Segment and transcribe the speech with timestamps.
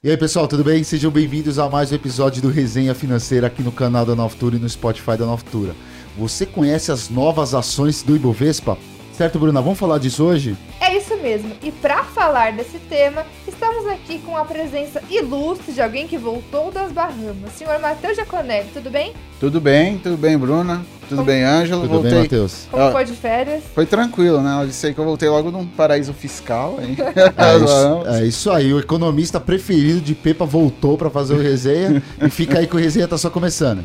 [0.00, 0.84] E aí, pessoal, tudo bem?
[0.84, 4.58] Sejam bem-vindos a mais um episódio do Resenha Financeira aqui no canal da Novtura e
[4.60, 5.74] no Spotify da Novtura.
[6.16, 8.78] Você conhece as novas ações do Ibovespa?
[9.12, 9.60] Certo, Bruna?
[9.60, 10.56] Vamos falar disso hoje?
[10.80, 11.52] É isso mesmo.
[11.62, 16.70] E para falar desse tema, estamos aqui com a presença ilustre de alguém que voltou
[16.70, 17.52] das Bahamas.
[17.56, 19.12] Senhor Matheus Jaconelli, tudo bem?
[19.38, 20.84] Tudo bem, tudo bem, Bruna.
[21.08, 21.26] Tudo Como...
[21.26, 21.82] bem, Ângelo.
[21.82, 22.10] Tudo voltei.
[22.10, 22.66] bem, Matheus.
[22.70, 23.62] Como ah, foi de férias?
[23.74, 24.62] Foi tranquilo, né?
[24.62, 26.78] Eu disse que eu voltei logo num paraíso fiscal.
[26.80, 26.96] Hein?
[27.38, 28.72] É, isso, é isso aí.
[28.72, 32.78] O economista preferido de Pepa voltou para fazer o resenha e fica aí que o
[32.78, 33.84] resenha tá só começando.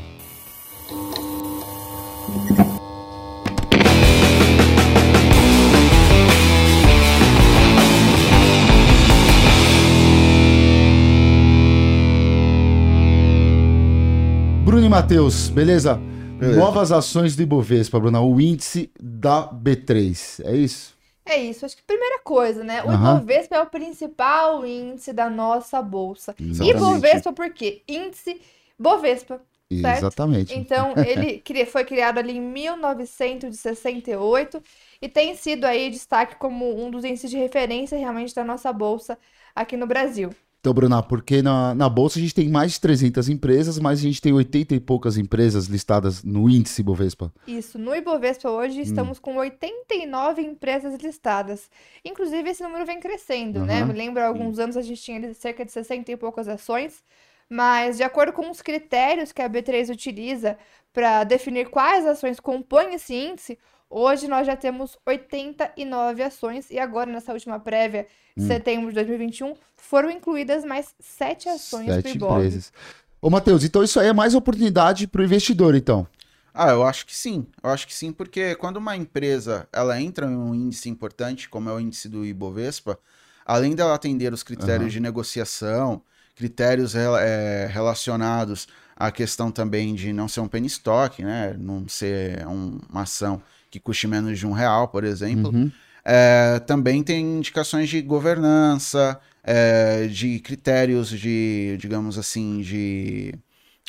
[14.93, 15.95] Matheus, beleza?
[15.95, 16.59] beleza?
[16.59, 20.95] Novas ações do Ibovespa, Bruna, o índice da B3, é isso?
[21.25, 22.83] É isso, acho que primeira coisa, né?
[22.83, 23.17] O uhum.
[23.17, 26.35] Ibovespa é o principal índice da nossa bolsa.
[26.39, 26.77] Exatamente.
[26.77, 27.81] Ibovespa por quê?
[27.87, 28.39] Índice
[28.77, 29.41] Bovespa.
[29.71, 29.97] Certo?
[29.97, 30.55] Exatamente.
[30.55, 34.61] Então, ele foi criado ali em 1968
[35.01, 39.17] e tem sido aí destaque como um dos índices de referência realmente da nossa bolsa
[39.55, 40.29] aqui no Brasil.
[40.63, 44.01] Então, Bruna, porque na, na Bolsa a gente tem mais de 300 empresas, mas a
[44.03, 47.33] gente tem 80 e poucas empresas listadas no índice Ibovespa.
[47.45, 48.81] Isso, no Ibovespa hoje hum.
[48.81, 51.69] estamos com 89 empresas listadas.
[52.05, 53.65] Inclusive, esse número vem crescendo, uhum.
[53.65, 53.83] né?
[53.83, 57.03] Me lembro, há alguns anos a gente tinha cerca de 60 e poucas ações,
[57.49, 60.57] mas de acordo com os critérios que a B3 utiliza
[60.93, 63.59] para definir quais ações compõem esse índice,
[63.95, 68.47] Hoje nós já temos 89 ações e agora, nessa última prévia, de hum.
[68.47, 72.73] setembro de 2021, foram incluídas mais sete ações sete pro empresas.
[73.21, 76.07] Ô, Matheus, então isso aí é mais oportunidade para o investidor, então?
[76.51, 77.45] Ah, eu acho que sim.
[77.63, 81.69] Eu acho que sim, porque quando uma empresa ela entra em um índice importante, como
[81.69, 82.97] é o índice do Ibovespa,
[83.45, 84.89] além dela atender os critérios uhum.
[84.89, 86.01] de negociação,
[86.35, 91.55] critérios é, relacionados à questão também de não ser um penny stock, né?
[91.59, 93.39] Não ser um, uma ação
[93.73, 95.49] que custe menos de um real, por exemplo.
[95.51, 95.71] Uhum.
[96.05, 103.33] É, também tem indicações de governança, é, de critérios de, digamos assim, de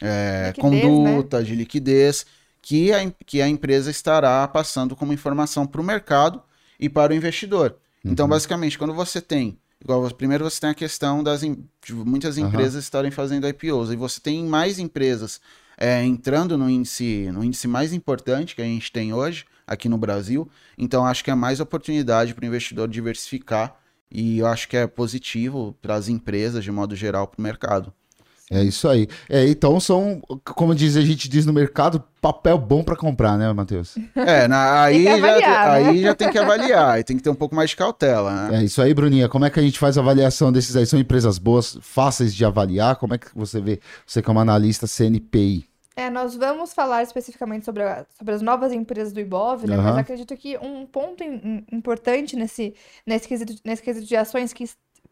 [0.01, 1.45] é, liquidez, conduta, né?
[1.45, 2.25] de liquidez,
[2.63, 6.43] que a, que a empresa estará passando como informação para o mercado
[6.81, 7.77] e para o investidor.
[7.99, 8.13] Então, uhum.
[8.13, 12.75] Então, basicamente, quando você tem Igual, primeiro você tem a questão das de muitas empresas
[12.75, 12.81] uhum.
[12.81, 15.43] estarem fazendo IPOs, e você tem mais empresas
[15.77, 19.99] é, entrando no índice, no índice mais importante que a gente tem hoje, aqui no
[19.99, 20.49] Brasil.
[20.77, 23.77] Então acho que é mais oportunidade para o investidor diversificar
[24.11, 27.93] e eu acho que é positivo para as empresas, de modo geral, para o mercado.
[28.51, 29.09] É isso aí.
[29.29, 33.51] É, então são, como diz, a gente diz no mercado, papel bom para comprar, né,
[33.53, 33.97] Matheus?
[34.15, 35.89] É, na, aí, avaliar, já, né?
[35.89, 38.61] aí já tem que avaliar, aí tem que ter um pouco mais de cautela, né?
[38.61, 39.29] É isso aí, Bruninha.
[39.29, 40.87] Como é que a gente faz a avaliação desses aí?
[40.87, 42.97] São empresas boas, fáceis de avaliar?
[42.97, 45.67] Como é que você vê, você como analista CNPI?
[45.97, 49.77] É, nós vamos falar especificamente sobre, a, sobre as novas empresas do Ibov, né?
[49.77, 49.83] Uhum.
[49.85, 52.75] Mas acredito que um ponto in, importante nesse,
[53.07, 54.65] nesse, quesito, nesse quesito de ações que,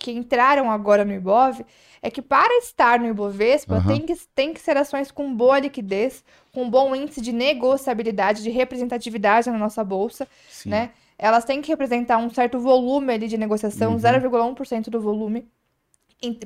[0.03, 1.65] que entraram agora no Ibov
[2.03, 3.87] é que para estar no Ibovespa uhum.
[3.87, 8.51] tem, que, tem que ser ações com boa liquidez, com bom índice de negociabilidade, de
[8.51, 10.71] representatividade na nossa bolsa, Sim.
[10.71, 10.91] né?
[11.17, 13.99] Elas têm que representar um certo volume ali de negociação, uhum.
[13.99, 15.47] 0,1% do volume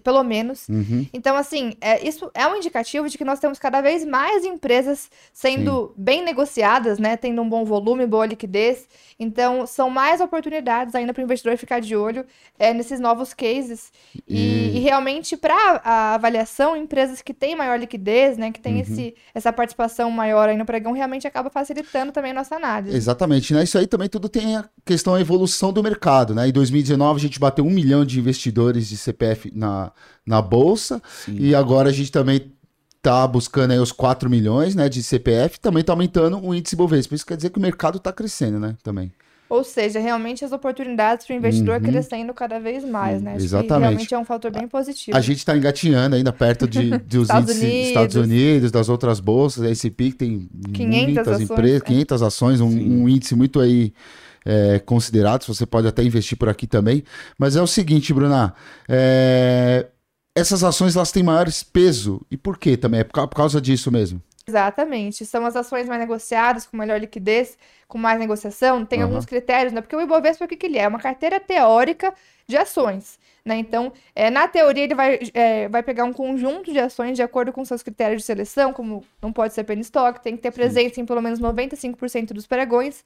[0.03, 0.69] pelo menos.
[0.69, 1.06] Uhum.
[1.12, 5.10] Então, assim, é, isso é um indicativo de que nós temos cada vez mais empresas
[5.32, 6.03] sendo Sim.
[6.03, 7.16] bem negociadas, né?
[7.16, 8.88] Tendo um bom volume, boa liquidez.
[9.19, 12.25] Então, são mais oportunidades ainda para o investidor ficar de olho
[12.59, 13.92] é, nesses novos cases.
[14.28, 14.76] E, e...
[14.76, 18.50] e realmente, para a avaliação, empresas que têm maior liquidez, né?
[18.50, 18.81] Que tem uhum.
[18.81, 22.97] esse, essa participação maior aí no pregão, realmente acaba facilitando também a nossa análise.
[22.97, 23.65] Exatamente, né?
[23.65, 26.48] Isso aí também tudo tem a questão da evolução do mercado, né?
[26.48, 29.93] Em 2019, a gente bateu um milhão de investidores de CPF na na,
[30.25, 31.03] na bolsa.
[31.25, 31.37] Sim.
[31.38, 32.53] E agora a gente também
[32.97, 37.15] está buscando aí os 4 milhões né, de CPF, também está aumentando o índice Bovespa.
[37.15, 38.77] Isso quer dizer que o mercado está crescendo, né?
[38.82, 39.12] Também.
[39.49, 41.82] Ou seja, realmente as oportunidades para o investidor uhum.
[41.82, 43.34] crescendo cada vez mais, né?
[43.34, 43.81] Acho Exatamente.
[43.81, 45.16] realmente é um fator bem positivo.
[45.16, 49.21] A gente está engatinhando ainda perto de, dos Estados índices dos Estados Unidos, das outras
[49.21, 49.63] bolsas.
[49.63, 52.24] A S&P tem 500 muitas ações, empresas, 500 é.
[52.27, 53.92] ações, um, um, índice muito aí
[54.47, 57.03] é, considerados, você pode até investir por aqui também.
[57.37, 58.54] Mas é o seguinte, Bruna,
[58.89, 59.87] é,
[60.34, 62.21] essas ações elas têm maiores peso.
[62.31, 63.01] E por quê também?
[63.01, 64.22] É por causa disso mesmo?
[64.48, 65.27] Exatamente.
[65.27, 67.59] São as ações mais negociadas, com melhor liquidez,
[67.89, 68.84] com mais negociação.
[68.87, 69.07] Tem uhum.
[69.07, 69.81] alguns critérios, né?
[69.81, 70.83] Porque o Ibovespa, o que, que ele é?
[70.83, 72.15] É uma carteira teórica
[72.47, 73.19] de ações.
[73.45, 73.57] Né?
[73.59, 77.53] Então, é, na teoria, ele vai, é, vai pegar um conjunto de ações de acordo
[77.53, 80.97] com seus critérios de seleção, como não pode ser penny stock, tem que ter presença
[80.97, 81.03] Sim.
[81.03, 83.04] em pelo menos 95% dos pregões.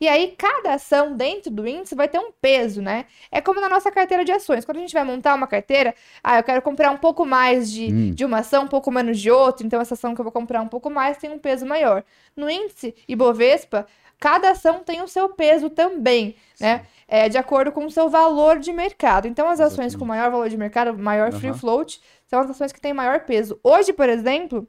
[0.00, 3.06] E aí, cada ação dentro do índice vai ter um peso, né?
[3.32, 4.64] É como na nossa carteira de ações.
[4.64, 5.92] Quando a gente vai montar uma carteira,
[6.22, 8.10] ah, eu quero comprar um pouco mais de, hum.
[8.12, 10.62] de uma ação, um pouco menos de outra, então essa ação que eu vou comprar
[10.62, 12.04] um pouco mais tem um peso maior.
[12.36, 13.88] No índice Ibovespa,
[14.20, 16.86] cada ação tem o seu peso também, né?
[17.08, 19.26] É, de acordo com o seu valor de mercado.
[19.26, 22.80] Então, as ações com maior valor de mercado, maior free float, são as ações que
[22.80, 23.58] têm maior peso.
[23.64, 24.68] Hoje, por exemplo,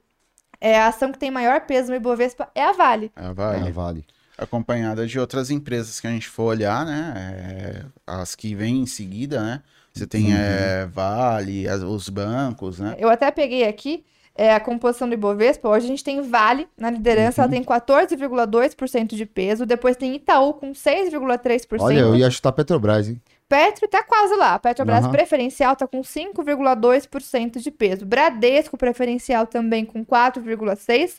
[0.60, 3.12] é, a ação que tem maior peso no Ibovespa é a Vale.
[3.14, 3.66] É a Vale.
[3.66, 4.04] É a Vale.
[4.40, 7.14] Acompanhada de outras empresas que a gente for olhar, né?
[7.16, 9.62] É, as que vêm em seguida, né?
[9.92, 10.38] Você tem uhum.
[10.38, 12.96] é, Vale, as, os bancos, né?
[12.98, 14.04] Eu até peguei aqui
[14.34, 17.44] é, a composição do Ibovespa, hoje a gente tem Vale na liderança, uhum.
[17.44, 21.76] ela tem 14,2% de peso, depois tem Itaú com 6,3%.
[21.80, 23.20] Olha, eu ia chutar Petrobras, hein?
[23.50, 24.58] Petro tá quase lá.
[24.60, 25.10] Petrobras uhum.
[25.10, 28.06] preferencial tá com 5,2% de peso.
[28.06, 31.16] Bradesco preferencial também com 4,6%.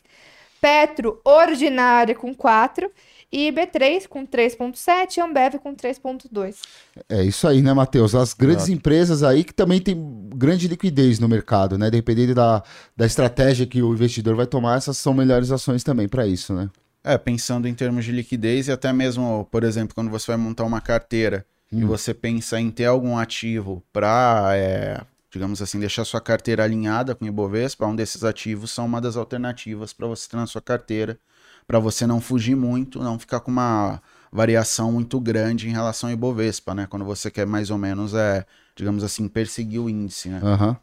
[0.60, 2.90] Petro ordinária com 4%.
[3.32, 6.56] E B3 com 3,7 e Ambev com 3,2.
[7.08, 8.14] É isso aí, né, Matheus?
[8.14, 8.72] As grandes Exato.
[8.72, 9.96] empresas aí que também tem
[10.34, 11.90] grande liquidez no mercado, né?
[11.90, 12.62] Dependendo da,
[12.94, 16.68] da estratégia que o investidor vai tomar, essas são melhores ações também para isso, né?
[17.02, 20.64] É, pensando em termos de liquidez e até mesmo, por exemplo, quando você vai montar
[20.64, 21.80] uma carteira hum.
[21.80, 25.00] e você pensa em ter algum ativo para, é,
[25.30, 29.16] digamos assim, deixar sua carteira alinhada com o Ibovespa, um desses ativos são uma das
[29.16, 31.18] alternativas para você ter na sua carteira
[31.66, 34.00] para você não fugir muito, não ficar com uma
[34.30, 36.86] variação muito grande em relação ao Ibovespa, né?
[36.88, 40.40] Quando você quer mais ou menos, é, digamos assim, perseguir o índice, né?
[40.42, 40.76] Uhum.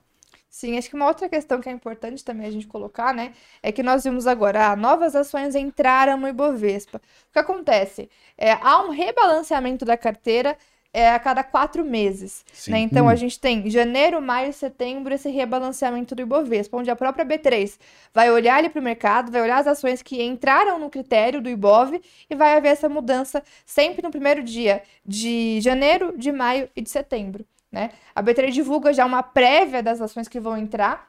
[0.49, 3.71] Sim, acho que uma outra questão que é importante também a gente colocar, né, é
[3.71, 6.97] que nós vimos agora, ah, novas ações entraram no Ibovespa.
[6.97, 8.09] O que acontece?
[8.37, 10.57] É, há um rebalanceamento da carteira
[10.93, 12.43] é a cada quatro meses.
[12.67, 12.79] Né?
[12.79, 13.09] Então hum.
[13.09, 17.77] a gente tem janeiro, maio, setembro, esse rebalanceamento do Ibovespa, onde a própria B3
[18.13, 21.49] vai olhar ali para o mercado, vai olhar as ações que entraram no critério do
[21.49, 21.99] Ibov
[22.29, 26.89] e vai haver essa mudança sempre no primeiro dia de janeiro, de maio e de
[26.89, 27.45] setembro.
[27.71, 27.91] Né?
[28.15, 31.08] A B3 divulga já uma prévia das ações que vão entrar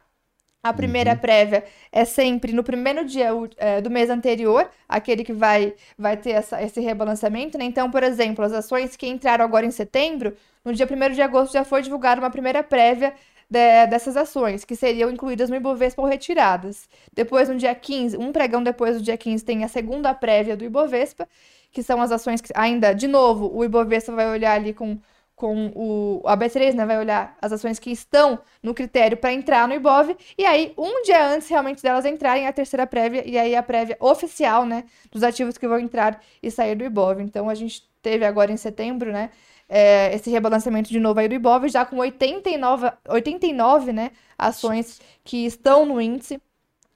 [0.63, 1.19] a primeira uhum.
[1.19, 6.31] prévia é sempre no primeiro dia é, do mês anterior, aquele que vai, vai ter
[6.31, 7.65] essa, esse rebalanceamento, né?
[7.65, 11.53] Então, por exemplo, as ações que entraram agora em setembro, no dia 1 de agosto
[11.55, 13.15] já foi divulgada uma primeira prévia
[13.49, 16.89] de, dessas ações, que seriam incluídas no Ibovespa ou retiradas.
[17.13, 20.65] Depois, no dia 15, um pregão depois do dia 15, tem a segunda prévia do
[20.65, 21.27] Ibovespa,
[21.73, 24.99] que são as ações que ainda, de novo, o Ibovespa vai olhar ali com
[25.41, 29.67] com o a B3, né, vai olhar as ações que estão no critério para entrar
[29.67, 33.57] no IBOV, e aí um dia antes realmente delas entrarem a terceira prévia e aí
[33.57, 37.23] a prévia oficial, né, dos ativos que vão entrar e sair do IBOV.
[37.23, 39.31] Então a gente teve agora em setembro, né,
[39.67, 45.47] é, esse rebalanceamento de novo aí do IBOV, já com 89, 89 né, ações que
[45.47, 46.39] estão no índice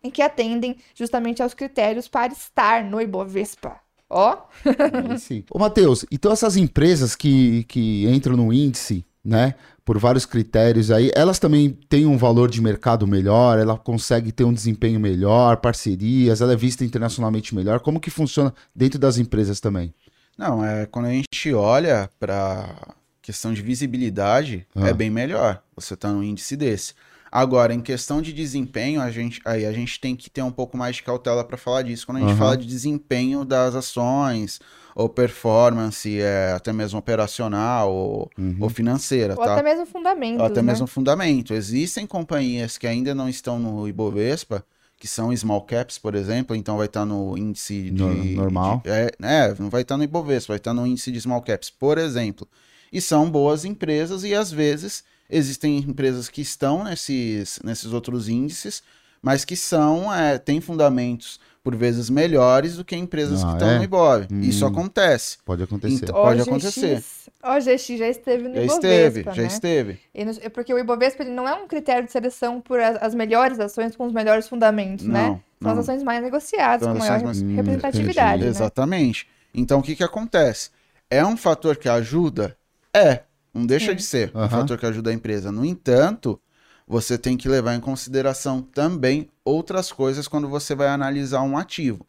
[0.02, 3.83] e que atendem justamente aos critérios para estar no Ibovespa.
[4.08, 4.36] Ó.
[4.36, 5.18] Oh.
[5.18, 5.44] Sim.
[5.50, 9.54] Ô, Matheus, então essas empresas que, que entram no índice, né,
[9.84, 14.44] por vários critérios aí, elas também têm um valor de mercado melhor, ela consegue ter
[14.44, 17.80] um desempenho melhor, parcerias, ela é vista internacionalmente melhor.
[17.80, 19.94] Como que funciona dentro das empresas também?
[20.36, 24.88] Não, é quando a gente olha para questão de visibilidade, é ah.
[24.88, 26.94] é bem melhor você tá num índice desse.
[27.34, 30.76] Agora, em questão de desempenho, a gente, aí a gente tem que ter um pouco
[30.76, 32.06] mais de cautela para falar disso.
[32.06, 32.36] Quando a gente uhum.
[32.36, 34.60] fala de desempenho das ações,
[34.94, 38.56] ou performance, é, até mesmo operacional ou, uhum.
[38.60, 39.34] ou financeira.
[39.36, 39.54] Ou tá?
[39.54, 40.44] até mesmo fundamento.
[40.44, 40.70] Até né?
[40.70, 41.52] mesmo fundamento.
[41.52, 44.64] Existem companhias que ainda não estão no Ibovespa,
[44.96, 48.36] que são small caps, por exemplo, então vai estar no índice de.
[48.36, 48.80] Normal.
[48.84, 51.68] De, é, é, não vai estar no Ibovespa, vai estar no índice de small caps,
[51.68, 52.46] por exemplo.
[52.92, 58.82] E são boas empresas e às vezes Existem empresas que estão nesses, nesses outros índices,
[59.22, 63.70] mas que são, é, têm fundamentos por vezes melhores do que empresas ah, que estão
[63.70, 63.78] é?
[63.78, 64.26] no Ibov.
[64.30, 65.38] Hum, Isso acontece.
[65.46, 66.04] Pode acontecer.
[66.04, 67.04] Então, pode OGX, acontecer.
[67.42, 69.32] O OGX já esteve no já Ibovespa, esteve, né?
[69.34, 73.02] Já esteve, é porque o Ibovespa ele não é um critério de seleção por as,
[73.02, 75.22] as melhores ações com os melhores fundamentos, né?
[75.22, 75.40] não, né?
[75.62, 75.80] São não.
[75.80, 77.40] as ações mais negociadas, São com maior mais...
[77.40, 78.42] representatividade.
[78.42, 78.50] Hum, né?
[78.50, 79.26] Exatamente.
[79.54, 80.68] Então, o que, que acontece?
[81.08, 82.54] É um fator que ajuda?
[82.92, 83.20] É.
[83.54, 83.96] Não deixa Sim.
[83.96, 84.44] de ser uhum.
[84.44, 85.52] um fator que ajuda a empresa.
[85.52, 86.40] No entanto,
[86.86, 92.06] você tem que levar em consideração também outras coisas quando você vai analisar um ativo.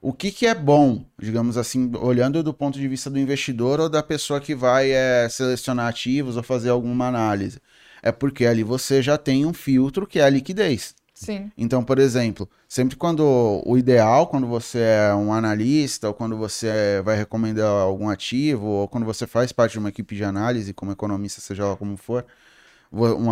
[0.00, 3.88] O que, que é bom, digamos assim, olhando do ponto de vista do investidor ou
[3.88, 7.60] da pessoa que vai é, selecionar ativos ou fazer alguma análise?
[8.00, 10.94] É porque ali você já tem um filtro que é a liquidez.
[11.24, 11.50] Sim.
[11.56, 17.02] Então, por exemplo, sempre quando o ideal, quando você é um analista, ou quando você
[17.04, 20.92] vai recomendar algum ativo, ou quando você faz parte de uma equipe de análise, como
[20.92, 22.24] economista, seja lá como for,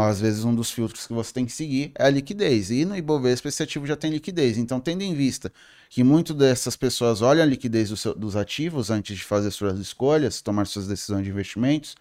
[0.09, 2.71] às vezes um dos filtros que você tem que seguir é a liquidez.
[2.71, 4.59] E no Ibovespa esse ativo já tem liquidez.
[4.59, 5.53] Então, tendo em vista
[5.89, 9.79] que muito dessas pessoas olham a liquidez do seu, dos ativos antes de fazer suas
[9.79, 11.95] escolhas, tomar suas decisões de investimentos,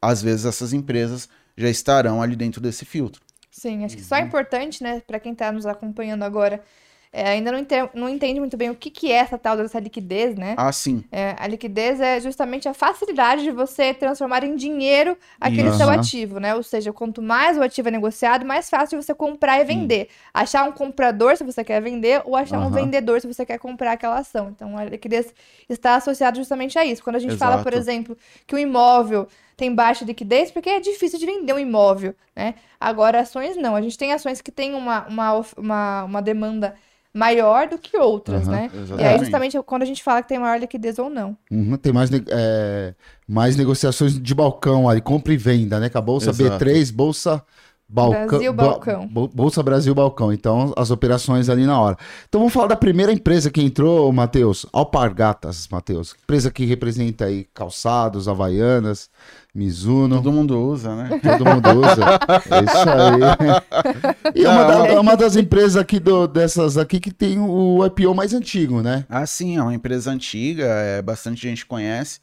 [0.00, 3.20] às vezes essas empresas já estarão ali dentro desse filtro.
[3.52, 6.64] Sim, acho que só é importante, né, para quem está nos acompanhando agora,
[7.12, 9.78] é, ainda não entende, não entende muito bem o que, que é essa tal dessa
[9.78, 10.54] liquidez, né?
[10.56, 11.04] Ah, sim.
[11.12, 15.76] É, a liquidez é justamente a facilidade de você transformar em dinheiro aquele uhum.
[15.76, 16.54] seu ativo, né?
[16.54, 20.06] Ou seja, quanto mais o ativo é negociado, mais fácil de você comprar e vender.
[20.08, 20.16] Sim.
[20.32, 22.68] Achar um comprador se você quer vender, ou achar uhum.
[22.68, 24.48] um vendedor se você quer comprar aquela ação.
[24.48, 25.34] Então, a liquidez
[25.68, 27.04] está associada justamente a isso.
[27.04, 27.52] Quando a gente Exato.
[27.52, 28.16] fala, por exemplo,
[28.46, 32.54] que o imóvel tem baixa liquidez, porque é difícil de vender um imóvel, né?
[32.80, 33.76] Agora, ações não.
[33.76, 36.74] A gente tem ações que têm uma, uma, uma, uma demanda
[37.14, 38.70] maior do que outras, uhum, né?
[38.72, 39.02] Exatamente.
[39.02, 41.36] E aí, justamente, quando a gente fala que tem maior liquidez ou não.
[41.50, 42.94] Uhum, tem mais, é,
[43.28, 45.88] mais negociações de balcão ali, compra e venda, né?
[45.88, 46.64] Com a Bolsa Exato.
[46.64, 47.44] B3, Bolsa
[47.92, 49.06] Balcão, Brasil Balcão.
[49.06, 50.32] Bolsa Brasil Balcão.
[50.32, 51.98] Então, as operações ali na hora.
[52.26, 54.64] Então, vamos falar da primeira empresa que entrou, Matheus.
[54.72, 56.16] Alpargatas, Matheus.
[56.22, 59.10] Empresa que representa aí calçados, havaianas,
[59.54, 60.16] Mizuno.
[60.16, 61.20] Todo mundo usa, né?
[61.20, 62.04] Todo mundo usa.
[62.50, 64.32] é isso aí.
[64.34, 68.14] E é uma, da, uma, das empresas aqui do, dessas aqui que tem o IPO
[68.14, 69.04] mais antigo, né?
[69.10, 69.58] Ah, sim.
[69.58, 70.64] É uma empresa antiga.
[70.64, 72.20] É, bastante gente conhece.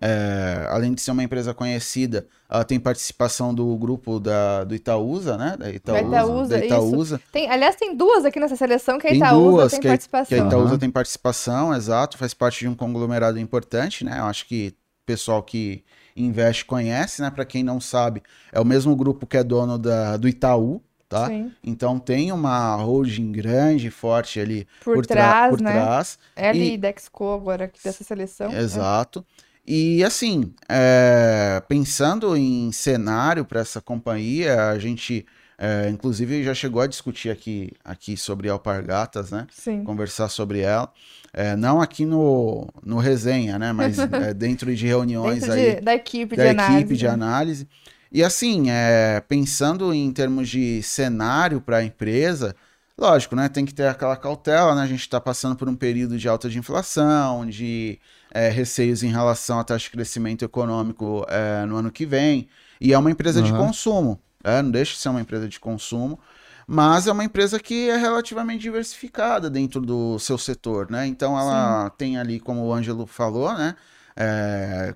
[0.00, 5.36] É, além de ser uma empresa conhecida, ela tem participação do grupo da, do Itaúsa,
[5.36, 5.56] né?
[5.58, 6.02] Da Itaúsa.
[6.02, 7.20] Da Itaúsa, da Itaúsa.
[7.32, 10.38] Tem, aliás, tem duas aqui nessa seleção que a Itaúsa tem, duas, tem que participação.
[10.38, 10.78] Que a Itaúsa uhum.
[10.78, 12.16] tem participação, exato.
[12.16, 14.20] Faz parte de um conglomerado importante, né?
[14.20, 15.82] Eu acho que o pessoal que
[16.18, 17.30] investe conhece, né?
[17.30, 18.22] Para quem não sabe,
[18.52, 21.26] é o mesmo grupo que é dono da, do Itaú, tá?
[21.26, 21.52] Sim.
[21.62, 25.72] Então tem uma holding grande, forte ali por, por trás, por né?
[25.72, 26.18] trás.
[26.36, 26.78] É ali e...
[26.78, 28.52] Dexco agora aqui dessa seleção.
[28.52, 29.24] Exato.
[29.44, 29.48] É.
[29.70, 35.26] E assim, é, pensando em cenário para essa companhia, a gente
[35.60, 39.44] é, inclusive já chegou a discutir aqui, aqui sobre Alpargatas, né?
[39.50, 39.82] Sim.
[39.82, 40.88] Conversar sobre ela.
[41.32, 43.72] É, não aqui no, no resenha, né?
[43.72, 45.74] Mas é, dentro de reuniões dentro aí.
[45.74, 46.96] De, da equipe da de equipe análise.
[46.96, 47.68] de análise.
[48.12, 52.54] E assim, é, pensando em termos de cenário para a empresa,
[52.96, 53.48] lógico, né?
[53.48, 54.82] Tem que ter aquela cautela, né?
[54.82, 57.98] A gente está passando por um período de alta de inflação, de
[58.32, 62.48] é, receios em relação à taxa de crescimento econômico é, no ano que vem.
[62.80, 63.46] E é uma empresa uhum.
[63.46, 66.18] de consumo, é, não deixa de ser uma empresa de consumo,
[66.66, 71.06] mas é uma empresa que é relativamente diversificada dentro do seu setor, né?
[71.06, 71.92] Então ela Sim.
[71.96, 73.74] tem ali, como o Ângelo falou, né?
[74.16, 74.94] É,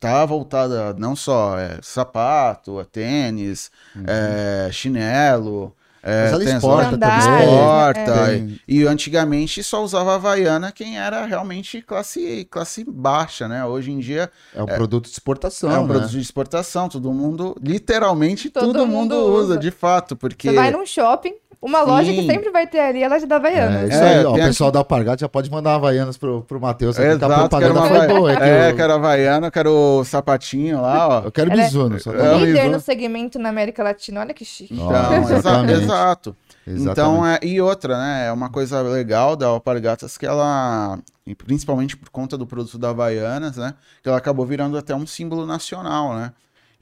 [0.00, 4.04] tá voltada não só é, sapato, é tênis, uhum.
[4.06, 7.18] é, chinelo, é, Mas ela exporta também.
[7.18, 8.34] Exporta.
[8.34, 8.48] É.
[8.66, 13.64] E antigamente só usava Havaiana quem era realmente classe, classe baixa, né?
[13.64, 14.28] Hoje em dia.
[14.52, 15.70] É um é, produto de exportação.
[15.70, 15.88] É um né?
[15.88, 16.88] produto de exportação.
[16.88, 20.16] Todo mundo, literalmente, todo, todo mundo, mundo usa, de fato.
[20.16, 20.50] Porque...
[20.50, 21.86] Você vai num shopping, uma Sim.
[21.86, 23.82] loja que sempre vai ter ali, ela já dá Havaianas.
[23.82, 24.74] É, isso é, aí, ó, o pessoal aqui...
[24.74, 26.98] da Alpargatas já pode mandar Havaianas pro, pro Matheus.
[26.98, 27.88] É, exato, a propaganda uma...
[27.88, 28.32] foi boa.
[28.32, 31.22] É, é, quero Havaiana, quero sapatinho lá, ó.
[31.26, 31.96] Eu quero ela Mizuno.
[31.96, 34.74] É, líder no segmento na América Latina, olha que chique.
[34.74, 36.36] Então, exato.
[36.66, 38.26] Então, é, e outra, né?
[38.26, 40.98] É uma coisa legal da Alpargatas que ela,
[41.38, 43.74] principalmente por conta do produto da Havaianas, né?
[44.02, 46.32] Que ela acabou virando até um símbolo nacional, né?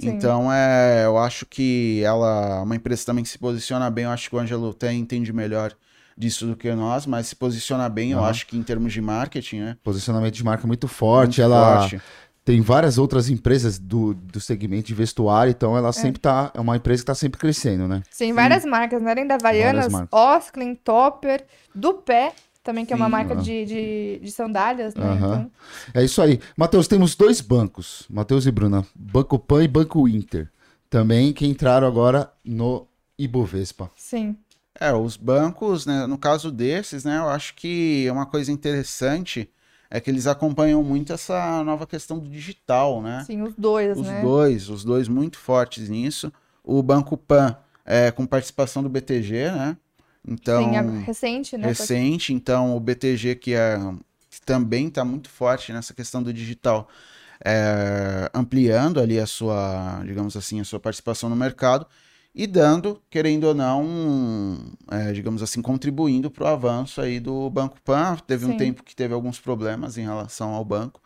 [0.00, 0.10] Sim.
[0.10, 4.04] Então, é, eu acho que ela é uma empresa também que se posiciona bem.
[4.04, 5.72] Eu acho que o Ângelo até entende melhor
[6.16, 8.20] disso do que nós, mas se posiciona bem, uhum.
[8.20, 9.76] eu acho que em termos de marketing, né?
[9.82, 11.40] Posicionamento de marca muito forte.
[11.40, 12.00] Muito ela forte
[12.44, 15.92] tem várias outras empresas do, do segmento de vestuário, então ela é.
[15.92, 16.50] sempre tá.
[16.54, 18.02] É uma empresa que está sempre crescendo, né?
[18.10, 18.70] Sim, várias Sim.
[18.70, 19.10] marcas, né?
[19.12, 24.20] Além da Havaianas, Osklin, Topper, do pé, também, que Sim, é uma marca de, de,
[24.22, 25.14] de, sandálias, né?
[25.16, 25.50] Então...
[25.94, 26.40] É isso aí.
[26.56, 30.50] Matheus, temos dois bancos, Matheus e Bruna, Banco Pan e Banco Inter,
[30.88, 32.86] também que entraram agora no
[33.18, 33.90] Ibovespa.
[33.96, 34.36] Sim.
[34.78, 39.50] É, os bancos, né, no caso desses, né, eu acho que é uma coisa interessante
[39.90, 43.24] é que eles acompanham muito essa nova questão do digital, né?
[43.26, 44.18] Sim, os dois, os né?
[44.18, 46.32] Os dois, os dois muito fortes nisso.
[46.62, 49.76] O Banco Pan é com participação do BTG, né?
[50.26, 51.68] Então, Sim, é recente, né?
[51.68, 53.78] Recente, então o BTG que, é,
[54.28, 56.88] que também está muito forte nessa questão do digital,
[57.44, 61.86] é, ampliando ali a sua, digamos assim, a sua participação no mercado
[62.34, 64.58] e dando, querendo ou não,
[64.90, 68.16] é, digamos assim, contribuindo para o avanço aí do Banco Pan.
[68.26, 68.52] Teve Sim.
[68.52, 71.00] um tempo que teve alguns problemas em relação ao banco,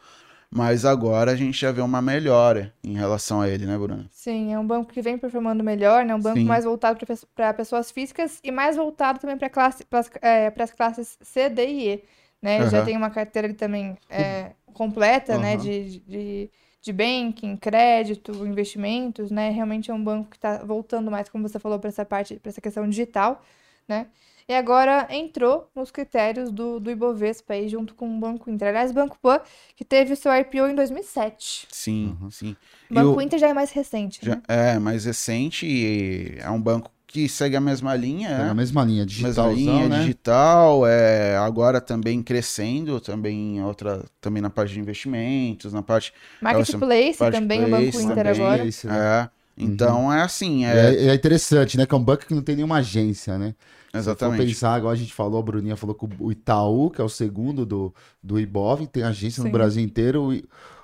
[0.54, 4.06] mas agora a gente já vê uma melhora em relação a ele, né, Bruna?
[4.10, 6.14] Sim, é um banco que vem performando melhor, né?
[6.14, 6.44] Um banco Sim.
[6.44, 6.98] mais voltado
[7.34, 9.84] para pessoas físicas e mais voltado também para classe,
[10.22, 12.04] é, as classes C, D e E,
[12.40, 12.62] né?
[12.62, 12.70] Uhum.
[12.70, 15.40] Já tem uma carteira ali também é, completa, uhum.
[15.40, 16.50] né, de, de
[16.84, 19.48] de banking, crédito, investimentos, né?
[19.48, 22.50] Realmente é um banco que está voltando mais, como você falou, para essa parte, para
[22.50, 23.42] essa questão digital,
[23.88, 24.08] né?
[24.46, 28.68] E agora entrou nos critérios do, do Ibovespa aí, junto com o Banco Inter.
[28.68, 29.40] Aliás, o Banco Pan,
[29.74, 31.66] que teve o seu IPO em 2007.
[31.70, 32.30] Sim, uhum.
[32.30, 32.56] sim.
[32.90, 33.22] O Banco o...
[33.22, 34.42] Inter já é mais recente, já, né?
[34.46, 38.28] É, mais recente e é um banco que segue a mesma linha.
[38.28, 38.48] Segue é?
[38.48, 39.48] a mesma linha, digital.
[39.48, 40.00] Mesma linha, né?
[40.00, 46.12] digital, é, agora também crescendo, também outra, também na parte de investimentos, na parte...
[46.42, 48.64] Marketplace é, também, o Banco Inter também, agora.
[48.64, 48.70] Né?
[48.90, 50.12] É, então uhum.
[50.12, 50.64] é assim...
[50.64, 50.94] É...
[50.94, 51.06] é...
[51.08, 51.86] É, interessante, né?
[51.86, 53.54] Que é um banco que não tem nenhuma agência, né?
[53.92, 54.40] Exatamente.
[54.40, 57.08] Se pensar, agora a gente falou, a Bruninha falou que o Itaú, que é o
[57.08, 59.48] segundo do, do Ibov, tem agência Sim.
[59.48, 60.30] no Brasil inteiro.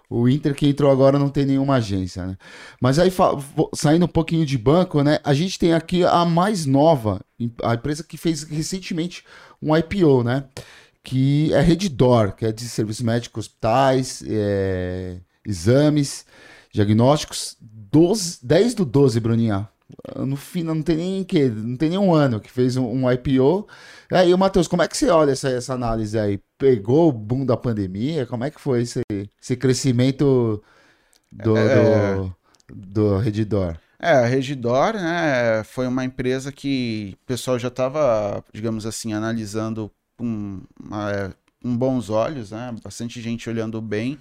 [0.08, 2.36] O Inter que entrou agora não tem nenhuma agência, né?
[2.80, 3.12] Mas aí,
[3.74, 5.18] saindo um pouquinho de banco, né?
[5.22, 7.20] A gente tem aqui a mais nova,
[7.62, 9.24] a empresa que fez recentemente
[9.62, 10.44] um IPO, né?
[11.02, 16.26] Que é Redditor, que é de serviços médicos, hospitais, é, exames,
[16.72, 17.56] diagnósticos.
[17.90, 19.68] 12, 10 do 12, Bruninha.
[20.16, 23.10] No fim, não tem nem que, não tem nem um ano que fez um, um
[23.10, 23.66] IPO.
[24.10, 26.40] E aí, Matheus, como é que você olha essa, essa análise aí?
[26.56, 28.26] Pegou o boom da pandemia?
[28.26, 29.00] Como é que foi esse,
[29.40, 30.62] esse crescimento
[31.30, 32.14] do, é...
[32.14, 32.36] do,
[32.68, 33.76] do Redditor?
[34.02, 39.90] É, a Regidor, né, foi uma empresa que o pessoal já estava, digamos assim, analisando
[40.16, 40.62] com,
[41.12, 41.30] é,
[41.62, 44.18] com bons olhos, né, bastante gente olhando bem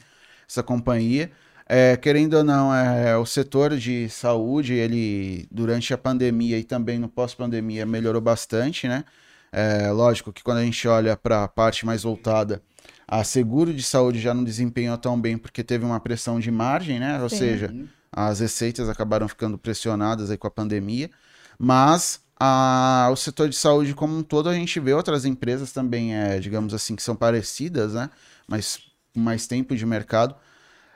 [0.47, 1.31] essa companhia.
[1.71, 6.97] É, querendo ou não, é, o setor de saúde, ele durante a pandemia e também
[6.97, 9.05] no pós-pandemia melhorou bastante, né?
[9.51, 12.59] É, lógico que quando a gente olha para a parte mais voltada,
[13.07, 16.99] a seguro de saúde já não desempenhou tão bem porque teve uma pressão de margem,
[16.99, 17.21] né?
[17.21, 17.38] Ou Sim.
[17.38, 17.75] seja,
[18.11, 21.11] as receitas acabaram ficando pressionadas aí com a pandemia,
[21.59, 26.15] mas a, o setor de saúde como um todo a gente vê outras empresas também,
[26.15, 28.09] é, digamos assim, que são parecidas, né?
[28.47, 28.79] Mas
[29.13, 30.35] com mais tempo de mercado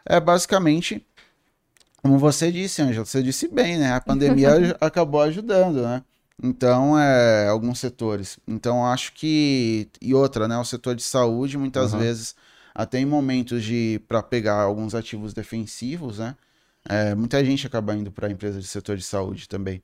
[0.06, 1.06] é basicamente,
[2.02, 3.94] como você disse, Ângela, você disse bem, né?
[3.94, 6.04] A pandemia acabou ajudando, né?
[6.42, 8.40] Então, é, alguns setores.
[8.48, 9.88] Então, acho que.
[10.02, 10.58] E outra, né?
[10.58, 12.00] O setor de saúde, muitas uhum.
[12.00, 12.36] vezes,
[12.74, 16.36] até em momentos de para pegar alguns ativos defensivos, né?
[16.90, 19.82] É, muita gente acaba indo para a empresa de setor de saúde também.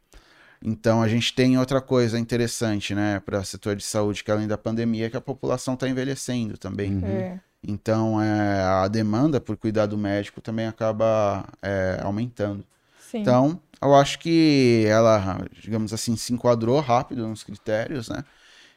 [0.62, 4.48] Então, a gente tem outra coisa interessante, né, para o setor de saúde, que além
[4.48, 6.96] da pandemia, é que a população está envelhecendo também.
[6.96, 7.08] Uhum.
[7.08, 7.40] É.
[7.66, 12.64] Então, é, a demanda por cuidado médico também acaba é, aumentando.
[13.00, 13.20] Sim.
[13.20, 18.24] Então, eu acho que ela, digamos assim, se enquadrou rápido nos critérios, né?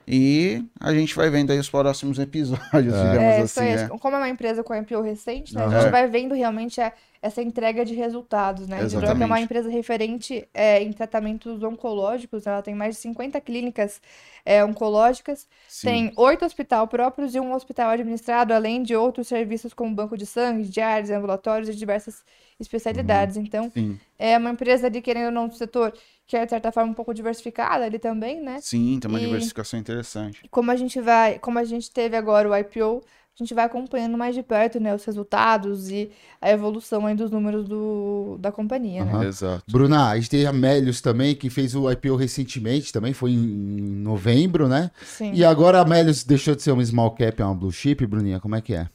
[0.07, 3.11] E a gente vai vendo aí os próximos episódios, é.
[3.11, 3.61] digamos é, assim.
[3.61, 3.88] Né?
[3.88, 5.64] Como é uma empresa com IPO recente, né?
[5.64, 5.77] Uhum.
[5.77, 6.92] A gente vai vendo realmente a,
[7.23, 8.83] essa entrega de resultados, né?
[8.83, 8.97] Exatamente.
[8.97, 13.41] A Hidroc é uma empresa referente é, em tratamentos oncológicos, ela tem mais de 50
[13.41, 14.03] clínicas
[14.45, 15.87] é, oncológicas, Sim.
[15.87, 20.27] tem oito hospitais próprios e um hospital administrado, além de outros serviços como banco de
[20.27, 22.25] sangue, diários, ambulatórios e diversas
[22.59, 23.37] especialidades.
[23.37, 23.43] Uhum.
[23.43, 24.01] Então, Sim.
[24.19, 25.95] é uma empresa de, querendo ou não, do setor
[26.27, 28.59] que é, de certa forma, um pouco diversificada ali também, né?
[28.61, 30.41] Sim, tem uma e diversificação interessante.
[30.51, 33.05] Como a gente vai, como a gente teve agora o IPO,
[33.38, 37.31] a gente vai acompanhando mais de perto, né, os resultados e a evolução aí dos
[37.31, 39.21] números do, da companhia, uhum.
[39.21, 39.27] né?
[39.27, 39.64] Exato.
[39.71, 43.37] Bruna, a gente tem a Melius também, que fez o IPO recentemente, também foi em
[43.37, 44.90] novembro, né?
[45.03, 45.33] Sim.
[45.33, 48.38] E agora a Melius deixou de ser uma small cap, é uma blue chip, Bruninha,
[48.38, 48.87] como é que é?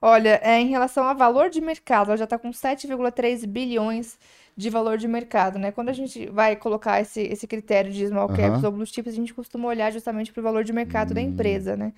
[0.00, 4.18] Olha, é, em relação a valor de mercado, ela já está com 7,3 bilhões
[4.56, 5.72] de valor de mercado, né?
[5.72, 8.66] Quando a gente vai colocar esse, esse critério de small caps uhum.
[8.66, 11.14] ou blue chips, a gente costuma olhar justamente para o valor de mercado hum.
[11.14, 11.92] da empresa, né?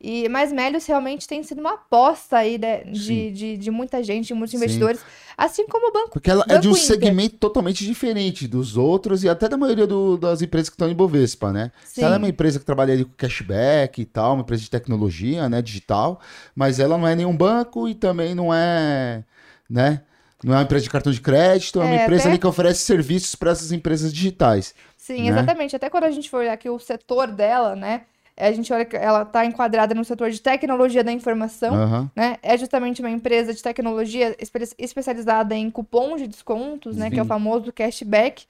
[0.00, 4.28] E, mas Melios realmente tem sido uma aposta aí de, de, de, de, muita gente,
[4.28, 4.58] de muitos Sim.
[4.58, 5.00] investidores,
[5.36, 6.84] assim como o Banco Porque ela banco é de um Inter.
[6.84, 10.94] segmento totalmente diferente dos outros e até da maioria do, das empresas que estão em
[10.94, 11.72] Bovespa, né?
[11.84, 12.04] Sim.
[12.04, 15.48] Ela é uma empresa que trabalha ali com cashback e tal, uma empresa de tecnologia,
[15.48, 16.20] né, digital,
[16.54, 19.24] mas ela não é nenhum banco e também não é,
[19.68, 20.02] né?
[20.44, 22.30] Não é uma empresa de cartão de crédito, é uma é, empresa até...
[22.30, 24.72] ali que oferece serviços para essas empresas digitais.
[24.96, 25.28] Sim, né?
[25.30, 25.74] exatamente.
[25.74, 28.02] Até quando a gente for olhar aqui o setor dela, né?
[28.38, 32.10] A gente olha que ela está enquadrada no setor de tecnologia da informação, uhum.
[32.14, 32.36] né?
[32.42, 37.10] É justamente uma empresa de tecnologia espe especializada em cupons de descontos, né?
[37.10, 38.46] Que é o famoso cashback.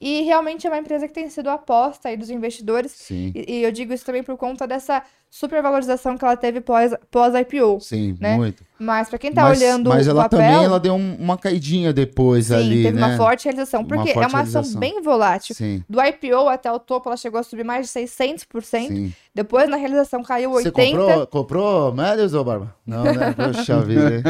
[0.00, 2.92] E realmente é uma empresa que tem sido aposta aí dos investidores.
[3.34, 7.00] E, e, eu digo isso também por conta dessa supervalorização que ela teve pós-IPO.
[7.10, 8.36] Pós Sim, né?
[8.36, 8.64] muito.
[8.78, 11.92] Mas para quem tá mas, olhando Mas ela papel, também ela deu um, uma caidinha
[11.92, 13.06] depois sim, ali, teve né?
[13.06, 15.54] uma forte realização, porque uma é uma ação bem volátil.
[15.54, 15.82] Sim.
[15.88, 18.62] Do IPO até o topo ela chegou a subir mais de 600%.
[18.62, 19.12] Sim.
[19.34, 20.62] Depois na realização caiu 80%.
[20.62, 22.74] Você comprou, comprou Médios ou Barba?
[22.86, 23.32] Não, né?
[23.36, 24.22] Poxa vida.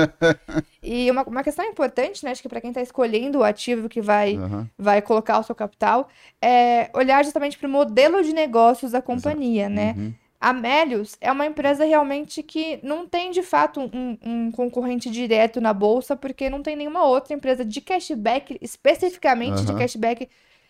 [0.82, 2.30] e uma, uma questão importante, né?
[2.30, 4.66] Acho que para quem tá escolhendo o ativo que vai, uhum.
[4.78, 6.08] vai colocar o seu capital,
[6.40, 9.74] é olhar justamente para o modelo de negócios da companhia, Exato.
[9.74, 9.94] né?
[9.96, 10.14] Uhum
[10.46, 15.60] A Melius é uma empresa realmente que não tem de fato um, um, concorrente direto
[15.60, 19.64] na bolsa, porque não tem nenhuma outra empresa de cashback, especificamente uhum.
[19.64, 20.28] de cashback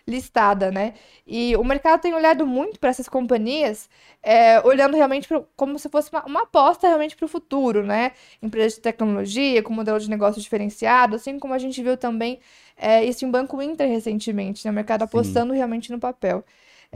[0.09, 0.95] listada, né?
[1.27, 3.87] E o mercado tem olhado muito para essas companhias,
[4.23, 8.12] é, olhando realmente pro, como se fosse uma, uma aposta realmente para o futuro, né?
[8.41, 12.39] Empresas de tecnologia, com modelo de negócio diferenciado, assim como a gente viu também
[12.79, 14.71] é, isso em Banco Inter recentemente, né?
[14.71, 15.59] O mercado apostando Sim.
[15.59, 16.43] realmente no papel.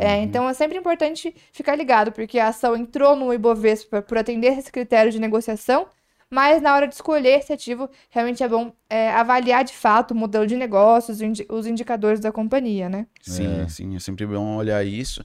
[0.00, 0.22] É, uhum.
[0.22, 4.72] Então é sempre importante ficar ligado, porque a ação entrou no Ibovespa por atender esse
[4.72, 5.86] critério de negociação,
[6.30, 10.14] mas na hora de escolher esse ativo, realmente é bom é, avaliar de fato o
[10.14, 11.18] modelo de negócios,
[11.50, 13.06] os indicadores da companhia, né?
[13.20, 13.68] Sim, é.
[13.68, 15.22] sim, é sempre bom olhar isso.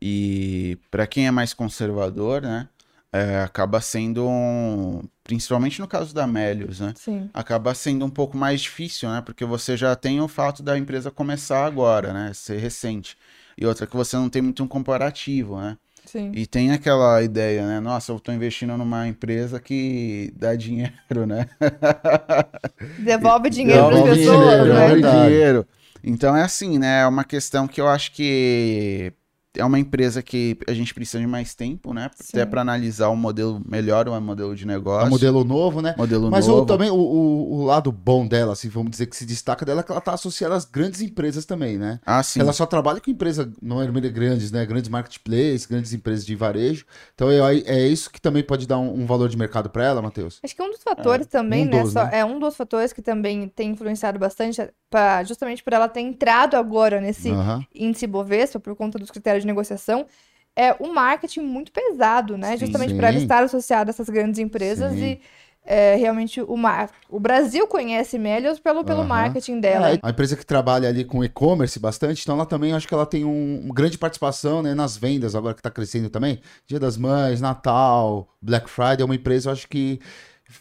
[0.00, 2.68] E para quem é mais conservador, né?
[3.10, 6.92] É, acaba sendo um, principalmente no caso da Melius, né?
[6.94, 7.30] Sim.
[7.32, 9.22] Acaba sendo um pouco mais difícil, né?
[9.22, 12.32] Porque você já tem o fato da empresa começar agora, né?
[12.34, 13.16] Ser recente.
[13.60, 15.76] E outra que você não tem muito um comparativo, né?
[16.06, 16.30] Sim.
[16.32, 17.80] E tem aquela ideia, né?
[17.80, 21.46] Nossa, eu estou investindo numa empresa que dá dinheiro, né?
[22.98, 24.94] Devolve dinheiro para as pessoas, dinheiro, né?
[24.94, 25.66] Devolve dinheiro.
[26.02, 27.02] Então é assim, né?
[27.02, 29.12] É uma questão que eu acho que
[29.58, 32.10] é uma empresa que a gente precisa de mais tempo, né?
[32.14, 32.30] Sim.
[32.34, 35.06] Até para analisar o um modelo melhor, um modelo de negócio.
[35.06, 35.94] Um modelo novo, né?
[35.98, 36.60] Modelo Mas novo.
[36.60, 39.80] Mas também o, o, o, lado bom dela, assim, vamos dizer que se destaca dela,
[39.80, 42.00] é que ela está associada às grandes empresas também, né?
[42.06, 42.40] Ah, sim.
[42.40, 44.64] Ela só trabalha com empresas, não é grandes, né?
[44.64, 46.86] Grandes marketplaces, grandes empresas de varejo.
[47.14, 50.00] Então é, é isso que também pode dar um, um valor de mercado para ela,
[50.00, 50.38] Matheus?
[50.42, 51.30] Acho que um dos fatores é.
[51.30, 52.10] também, um né, dos, né?
[52.12, 56.56] É um dos fatores que também tem influenciado bastante, pra, justamente por ela ter entrado
[56.56, 57.64] agora nesse uhum.
[57.74, 60.06] índice Bovespa, por conta dos critérios de negociação
[60.54, 62.52] é um marketing muito pesado, né?
[62.52, 65.04] Sim, Justamente para estar associado a essas grandes empresas sim.
[65.04, 65.20] e
[65.64, 66.90] é, realmente o, mar...
[67.10, 69.06] o Brasil conhece Melios pelo, pelo uhum.
[69.06, 69.90] marketing dela.
[69.90, 73.04] É, a empresa que trabalha ali com e-commerce bastante, então ela também acho que ela
[73.04, 76.40] tem um, uma grande participação né, nas vendas, agora que está crescendo também.
[76.66, 80.00] Dia das Mães, Natal, Black Friday, é uma empresa, eu acho que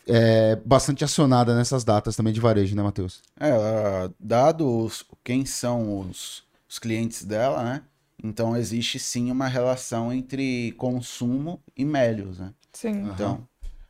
[0.05, 3.21] é bastante acionada nessas datas também de varejo, né, Matheus?
[3.39, 7.81] É, dados quem são os, os clientes dela, né?
[8.23, 12.53] Então existe sim uma relação entre consumo e Melios, né?
[12.73, 13.09] Sim.
[13.13, 13.47] Então,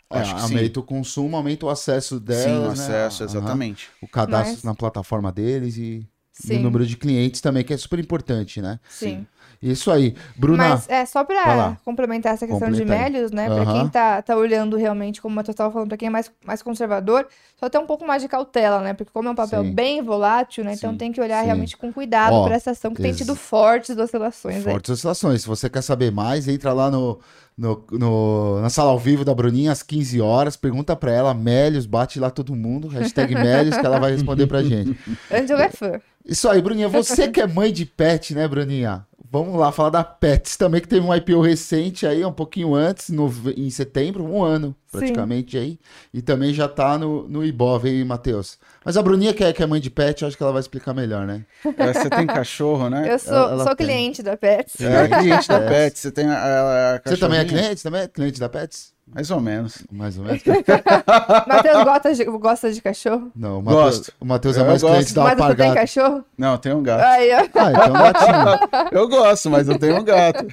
[0.09, 2.69] é, aumenta o consumo, aumenta o acesso delas, Sim, o né?
[2.71, 3.29] acesso, né?
[3.29, 3.87] exatamente.
[3.87, 4.07] Uhum.
[4.07, 4.63] O cadastro Mas...
[4.63, 6.07] na plataforma deles e,
[6.49, 8.79] e, o número de clientes também, que é super importante, né?
[8.89, 9.27] Sim.
[9.62, 10.15] Isso aí.
[10.36, 10.70] Bruna.
[10.70, 13.50] Mas é só para complementar essa questão de médios, né?
[13.50, 13.56] Uhum.
[13.56, 16.62] Para quem tá, tá olhando realmente, como eu estava falando, para quem é mais, mais
[16.62, 17.28] conservador,
[17.60, 18.93] só ter um pouco mais de cautela, né?
[18.93, 19.72] Porque como é um papel Sim.
[19.72, 20.74] bem volátil, né?
[20.74, 20.98] Então Sim.
[20.98, 21.46] tem que olhar Sim.
[21.46, 24.63] realmente com cuidado para essa ação que tem tido fortes oscilações.
[24.63, 24.93] Fortes aí.
[24.93, 25.41] oscilações.
[25.41, 27.20] Se você quer saber mais, entra lá no,
[27.58, 31.88] no, no, na sala ao vivo da Bruninha às 15 horas, pergunta para ela, Mélios,
[31.88, 34.98] bate lá todo mundo, hashtag Mélios, que ela vai responder pra gente.
[35.32, 36.00] Angela é fã.
[36.24, 36.89] Isso aí, Bruninha.
[36.89, 39.06] Você que é mãe de pet, né, Bruninha?
[39.29, 43.09] Vamos lá falar da Pets também, que teve um IPO recente aí, um pouquinho antes,
[43.09, 45.63] no, em setembro, um ano praticamente Sim.
[45.63, 45.79] aí.
[46.13, 48.57] E também já tá no, no Ibov, hein, Matheus?
[48.85, 50.93] Mas a Bruninha, que é, que é mãe de pet, acho que ela vai explicar
[50.93, 51.45] melhor, né?
[51.77, 53.11] É, você tem cachorro, né?
[53.11, 54.79] Eu sou, ela, ela sou cliente da Pets.
[54.79, 56.01] É, cliente da Pets.
[56.01, 57.83] Você tem a, a Você também é cliente?
[57.83, 58.96] Também é cliente da Pets?
[59.13, 59.84] Mais ou menos.
[59.91, 60.43] Mais ou menos.
[61.48, 63.32] Matheus gosta de, gosta de cachorro?
[63.36, 65.15] Não, o Matheus, o Matheus é mais eu cliente gosto.
[65.15, 66.26] da Mas você tem cachorro?
[66.38, 67.04] Não, eu tenho um gato.
[67.04, 67.38] Aí, ó.
[67.38, 68.89] Ah, então é gatinho.
[69.00, 70.46] eu gosto, mas eu tenho um gato.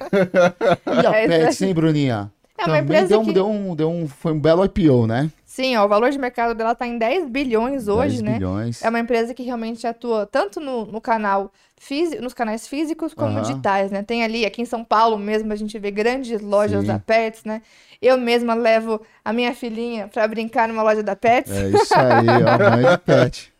[1.01, 2.31] E a é Pets, hein, Bruninha?
[2.57, 3.33] É uma Também deu, que...
[3.33, 5.29] deu, um, deu um, foi um belo IPO, né?
[5.55, 8.33] Sim, ó, o valor de mercado dela está em 10 bilhões hoje, 10 né?
[8.33, 8.83] Bilhões.
[8.83, 13.37] É uma empresa que realmente atua tanto no, no canal físico, nos canais físicos como
[13.37, 13.41] uhum.
[13.41, 14.03] digitais, né?
[14.03, 16.87] Tem ali, aqui em São Paulo mesmo, a gente vê grandes lojas Sim.
[16.87, 17.61] da Pets, né?
[18.01, 21.53] Eu mesma levo a minha filhinha para brincar numa loja da Pets.
[21.53, 23.53] É isso aí, ó, mãe de pet.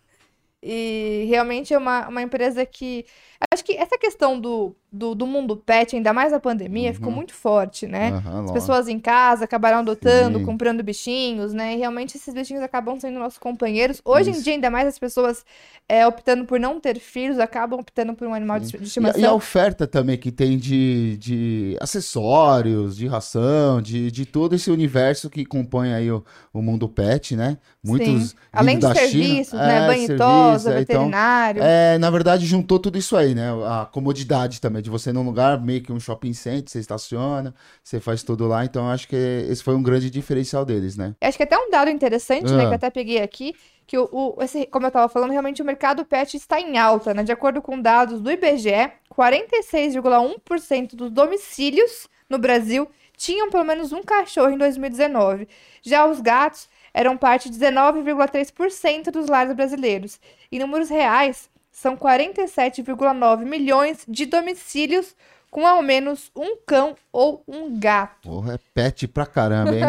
[0.62, 3.06] E realmente é uma, uma empresa que.
[3.52, 6.96] Acho que essa questão do, do, do mundo pet, ainda mais na pandemia, uhum.
[6.96, 8.22] ficou muito forte, né?
[8.26, 10.46] Uhum, As pessoas em casa acabaram adotando, Sim.
[10.46, 11.74] comprando bichinhos, né?
[11.74, 14.02] E realmente esses bichinhos acabam sendo nossos companheiros.
[14.06, 14.40] Hoje Isso.
[14.40, 15.46] em dia, ainda mais as pessoas
[15.88, 19.20] é, optando por não ter filhos, acabam optando por um animal de, de estimação.
[19.20, 24.56] E, e, a oferta também que tem de, de acessórios, de ração, de, de todo
[24.56, 27.58] esse universo que compõe aí o, o mundo pet, né?
[27.84, 28.30] Muitos.
[28.30, 28.36] Sim.
[28.52, 29.84] Além de serviços, China, né?
[29.84, 31.60] É, Banho é, então, veterinário.
[31.60, 33.50] Então, é, na verdade, juntou tudo isso aí, né?
[33.66, 38.00] A comodidade também de você num lugar, meio que um shopping center, você estaciona, você
[38.00, 38.66] faz tudo lá.
[38.66, 41.16] Então, acho que esse foi um grande diferencial deles, né?
[41.22, 42.58] Acho que até um dado interessante, né, ah.
[42.58, 43.56] né, que eu até peguei aqui,
[43.88, 47.14] que o, o esse, como eu estava falando, realmente o mercado pet está em alta,
[47.14, 47.24] né?
[47.24, 54.04] De acordo com dados do IBGE, 46,1% dos domicílios no Brasil tinham pelo menos um
[54.04, 55.48] cachorro em 2019.
[55.82, 60.20] Já os gatos eram parte de 19,3% dos lares brasileiros.
[60.52, 65.14] Em números reais, são 47,9 milhões de domicílios
[65.52, 68.30] com ao menos um cão ou um gato.
[68.30, 69.84] Porra, é pet pra caramba, hein?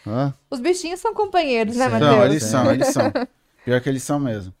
[0.50, 2.10] Os bichinhos são companheiros, né, Matheus?
[2.10, 3.12] Não, eles são, eles são.
[3.64, 4.54] Pior que eles são mesmo.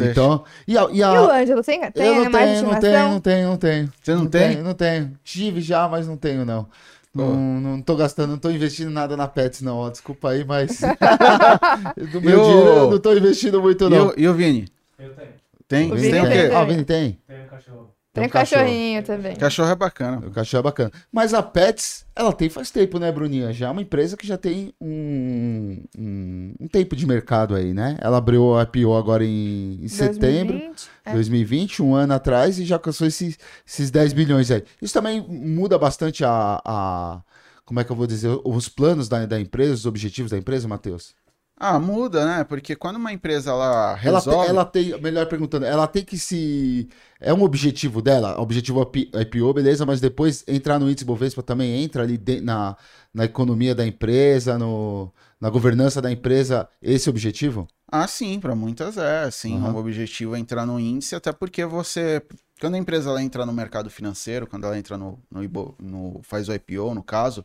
[0.00, 1.14] Então, e, a, e, a...
[1.14, 3.92] e o Ângelo, tem, tem eu não tenho, não tenho, não tenho, não tenho.
[4.02, 4.48] Você não, não tem?
[4.52, 5.12] Tenho, não tenho.
[5.22, 6.68] Tive já, mas não tenho, não.
[7.14, 9.76] Não, não tô gastando, não tô investindo nada na Pets, não.
[9.76, 10.80] Ó, desculpa aí, mas.
[12.12, 14.14] Do meu dinheiro eu não tô investindo muito, não.
[14.16, 14.68] E o Vini?
[14.98, 15.47] Eu tenho.
[15.68, 15.92] Tem?
[15.92, 16.50] O Vini tem o quê?
[16.52, 17.20] Ah, o Vini tem?
[17.26, 17.94] Tem um cachorro.
[18.10, 19.36] Tem, um cachorrinho também.
[19.36, 20.26] Cachorro é bacana.
[20.26, 20.90] O cachorro é bacana.
[21.12, 23.52] Mas a Pets, ela tem faz tempo, né, Bruninha?
[23.52, 27.96] Já é uma empresa que já tem um, um, um tempo de mercado aí, né?
[28.00, 31.12] Ela abriu a IPO agora em, em 2020, setembro de é.
[31.12, 34.64] 2020, um ano atrás, e já alcançou esses, esses 10 bilhões aí.
[34.80, 37.20] Isso também muda bastante a, a
[37.64, 40.66] como é que eu vou dizer, os planos da, da empresa, os objetivos da empresa,
[40.66, 41.14] Matheus?
[41.60, 42.44] Ah, muda, né?
[42.44, 44.30] Porque quando uma empresa ela resolve...
[44.30, 46.88] Ela, ela tem, melhor perguntando, ela tem que se...
[47.20, 52.04] É um objetivo dela, objetivo IPO, beleza, mas depois entrar no índice Bovespa também entra
[52.04, 52.76] ali de, na,
[53.12, 57.66] na economia da empresa, no, na governança da empresa, esse objetivo?
[57.90, 59.74] Ah, sim, para muitas é, sim, uhum.
[59.74, 62.22] o objetivo é entrar no índice, até porque você...
[62.60, 66.48] Quando a empresa ela entra no mercado financeiro, quando ela entra no, no, no faz
[66.48, 67.44] o IPO, no caso,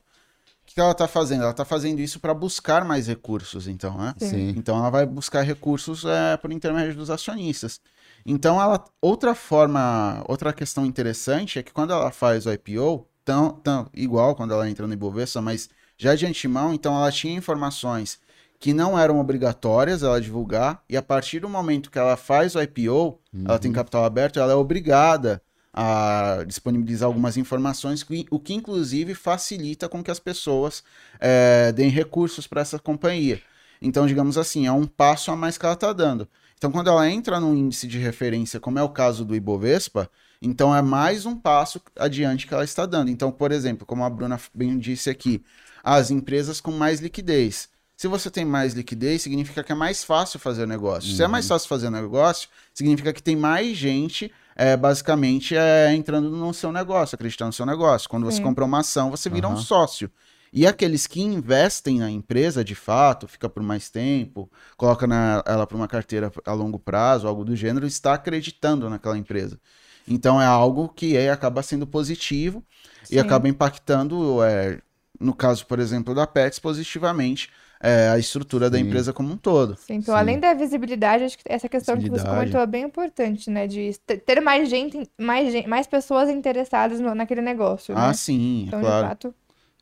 [0.73, 1.41] que ela está fazendo?
[1.41, 4.13] Ela está fazendo isso para buscar mais recursos, então, né?
[4.17, 4.53] Sim.
[4.57, 7.79] Então ela vai buscar recursos é, por intermédio dos acionistas.
[8.25, 13.49] Então, ela, outra forma, outra questão interessante é que quando ela faz o IPO, tão,
[13.51, 18.19] tão, igual quando ela entra no Ibovespa, mas já de antemão, então ela tinha informações
[18.59, 22.61] que não eram obrigatórias ela divulgar, e a partir do momento que ela faz o
[22.61, 23.43] IPO, uhum.
[23.45, 23.75] ela tem uhum.
[23.75, 25.41] capital aberto, ela é obrigada
[25.73, 30.83] a disponibilizar algumas informações, o que inclusive facilita com que as pessoas
[31.19, 33.41] é, deem recursos para essa companhia.
[33.81, 36.27] Então, digamos assim, é um passo a mais que ela está dando.
[36.55, 40.09] Então, quando ela entra num índice de referência, como é o caso do Ibovespa,
[40.41, 43.09] então é mais um passo adiante que ela está dando.
[43.09, 45.43] Então, por exemplo, como a Bruna bem disse aqui,
[45.83, 47.67] as empresas com mais liquidez.
[47.97, 51.09] Se você tem mais liquidez, significa que é mais fácil fazer negócio.
[51.09, 51.15] Uhum.
[51.17, 51.49] Se é mais uhum.
[51.49, 57.15] fácil fazer negócio, significa que tem mais gente é, basicamente é entrando no seu negócio,
[57.15, 58.09] acreditando no seu negócio.
[58.09, 58.43] Quando você Sim.
[58.43, 59.55] compra uma ação, você vira uhum.
[59.55, 60.09] um sócio.
[60.51, 65.65] E aqueles que investem na empresa de fato, fica por mais tempo, coloca na, ela
[65.65, 69.59] para uma carteira a longo prazo, algo do gênero, está acreditando naquela empresa.
[70.07, 72.63] Então é algo que é, acaba sendo positivo
[73.03, 73.15] Sim.
[73.15, 74.79] e acaba impactando, é,
[75.19, 77.49] no caso, por exemplo, da Pets, positivamente
[77.83, 78.71] é, a estrutura Sim.
[78.71, 79.75] da empresa como um todo.
[79.77, 80.19] Sim, então, Sim.
[80.19, 83.67] além da visibilidade, acho que essa questão que você comentou é bem importante, né?
[83.67, 83.91] De
[84.25, 87.93] ter mais gente, mais, gente, mais pessoas interessadas no, naquele negócio.
[87.97, 88.13] Ah, né?
[88.13, 89.03] sim, então, claro.
[89.03, 89.35] De fato,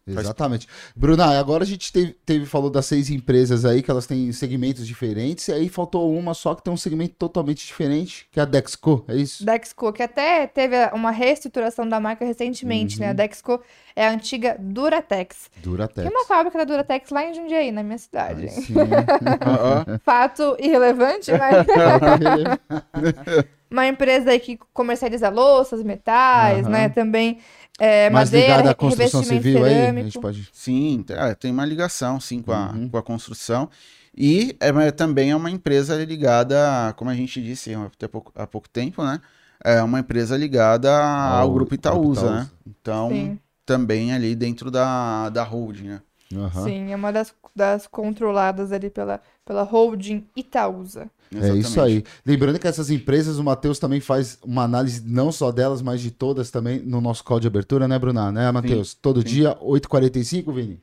[0.07, 0.67] Exatamente.
[0.95, 4.85] Bruna, agora a gente teve, teve, falou das seis empresas aí, que elas têm segmentos
[4.85, 8.45] diferentes, e aí faltou uma só que tem um segmento totalmente diferente, que é a
[8.45, 9.45] Dexco, é isso?
[9.45, 13.01] Dexco, que até teve uma reestruturação da marca recentemente, uhum.
[13.01, 13.07] né?
[13.07, 13.15] A uhum.
[13.15, 13.61] Dexco
[13.95, 15.51] é a antiga Duratex.
[15.57, 16.07] Duratex.
[16.07, 18.47] Que é uma fábrica da Duratex lá em Jundiaí, na minha cidade.
[18.47, 21.67] Ai, Fato irrelevante, mas...
[23.71, 26.71] uma empresa aí que comercializa louças, metais, uhum.
[26.71, 26.89] né?
[26.89, 27.39] Também
[27.83, 29.87] é, Mais madeira, ligada à construção civil aí?
[29.87, 30.47] A gente pode...
[30.53, 32.87] Sim, é, tem uma ligação, sim, com a, uhum.
[32.87, 33.67] com a construção.
[34.15, 38.69] E é, também é uma empresa ligada, como a gente disse até pouco, há pouco
[38.69, 39.19] tempo, né?
[39.63, 42.49] É uma empresa ligada ao, ao Grupo Itaúsa, Itaúsa, né?
[42.67, 43.39] Então, sim.
[43.65, 46.01] também ali dentro da, da holding, né?
[46.31, 46.63] Uhum.
[46.63, 51.09] Sim, é uma das, das controladas ali pela, pela holding Itaúsa.
[51.31, 51.57] Exatamente.
[51.57, 52.03] É isso aí.
[52.25, 56.11] Lembrando que essas empresas, o Matheus também faz uma análise não só delas, mas de
[56.11, 58.31] todas também no nosso call de abertura, né, Bruna?
[58.31, 58.93] Né, Matheus?
[58.93, 59.27] Todo sim.
[59.27, 60.79] dia, 8h45, Vini?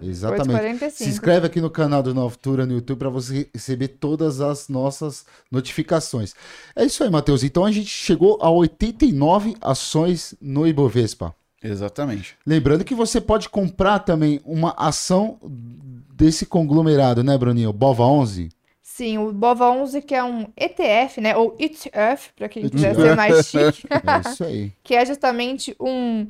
[0.00, 0.78] Exatamente.
[0.78, 0.90] 8h45.
[0.90, 5.24] Se inscreve aqui no canal do Novtura no YouTube para você receber todas as nossas
[5.50, 6.34] notificações.
[6.76, 7.42] É isso aí, Matheus.
[7.42, 11.34] Então a gente chegou a 89 ações no Ibovespa.
[11.62, 12.36] Exatamente.
[12.46, 17.72] Lembrando que você pode comprar também uma ação desse conglomerado, né, Bruninho?
[17.72, 18.50] Bova 11?
[19.00, 21.34] Sim, o BOVA11, que é um ETF, né?
[21.34, 23.86] Ou ETF, para quem quiser ser mais chique.
[23.88, 24.72] é isso aí.
[24.82, 26.26] que é justamente um,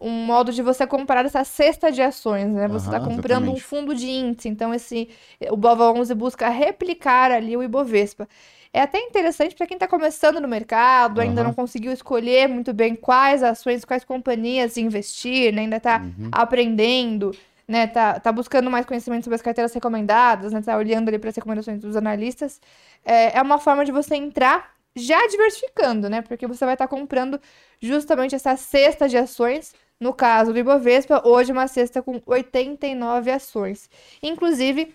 [0.00, 2.68] um modo de você comprar essa cesta de ações, né?
[2.68, 3.56] Você está comprando exatamente.
[3.56, 4.48] um fundo de índice.
[4.48, 5.08] Então, esse,
[5.50, 8.28] o BOVA11 busca replicar ali o Ibovespa.
[8.72, 11.24] É até interessante para quem está começando no mercado, uhum.
[11.24, 15.62] ainda não conseguiu escolher muito bem quais ações, quais companhias investir, né?
[15.62, 16.30] ainda está uhum.
[16.32, 17.32] aprendendo
[17.66, 21.30] né, tá, tá buscando mais conhecimento sobre as carteiras recomendadas, né, tá olhando ali para
[21.30, 22.60] as recomendações dos analistas,
[23.04, 26.94] é, é uma forma de você entrar já diversificando, né, porque você vai estar tá
[26.94, 27.40] comprando
[27.80, 33.88] justamente essa cesta de ações, no caso do Ibovespa, hoje uma cesta com 89 ações.
[34.22, 34.94] Inclusive,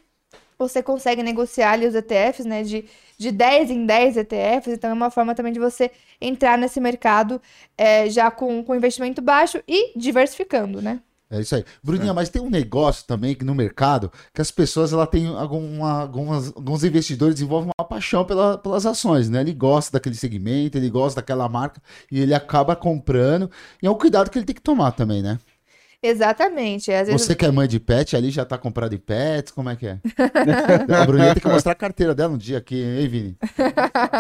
[0.58, 2.86] você consegue negociar ali os ETFs, né, de,
[3.18, 7.42] de 10 em 10 ETFs, então é uma forma também de você entrar nesse mercado
[7.78, 11.00] é, já com, com investimento baixo e diversificando, né?
[11.30, 11.66] É isso aí.
[11.84, 12.14] Bruninha, é.
[12.14, 16.56] mas tem um negócio também que no mercado que as pessoas ela tem alguma, algumas,
[16.56, 19.42] alguns investidores desenvolvem uma paixão pela, pelas ações, né?
[19.42, 23.52] Ele gosta daquele segmento, ele gosta daquela marca e ele acaba comprando.
[23.84, 25.38] E é um cuidado que ele tem que tomar também, né?
[26.02, 26.92] Exatamente.
[26.92, 27.22] Às vezes...
[27.22, 29.88] Você que é mãe de pet, ali já tá comprado em pets, como é que
[29.88, 30.00] é?
[31.02, 33.38] a Bruninha tem que mostrar a carteira dela um dia aqui, hein, Vini?
[33.58, 33.66] Não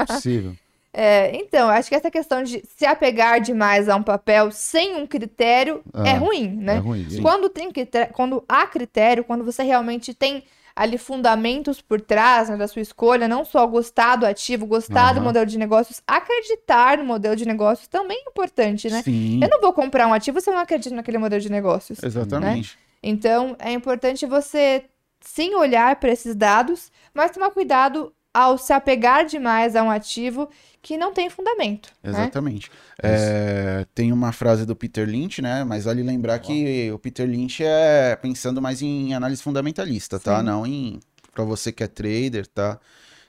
[0.02, 0.56] é possível.
[1.00, 5.06] É, então, acho que essa questão de se apegar demais a um papel sem um
[5.06, 6.78] critério é ah, é ruim, né?
[6.78, 7.72] É ruim, quando, tem
[8.14, 10.44] quando há critério, quando você realmente tem
[10.78, 15.16] ali fundamentos por trás né, da sua escolha, não só gostar do ativo, gostar uhum.
[15.16, 19.02] do modelo de negócios, acreditar no modelo de negócios também é importante, né?
[19.02, 19.40] Sim.
[19.42, 21.98] Eu não vou comprar um ativo se eu não acredito naquele modelo de negócios.
[22.04, 22.76] Exatamente.
[22.76, 22.84] Né?
[23.02, 24.86] Então, é importante você
[25.20, 30.48] sim olhar para esses dados, mas tomar cuidado ao se apegar demais a um ativo
[30.88, 31.90] que não tem fundamento.
[32.02, 32.12] Né?
[32.12, 32.72] Exatamente.
[33.04, 33.10] Né?
[33.10, 35.66] É, tem uma frase do Peter Lynch, né?
[35.66, 40.40] Mas vale lembrar que o Peter Lynch é pensando mais em análise fundamentalista, tá?
[40.40, 40.46] Sim.
[40.46, 41.02] Não em
[41.34, 42.80] para você que é trader, tá?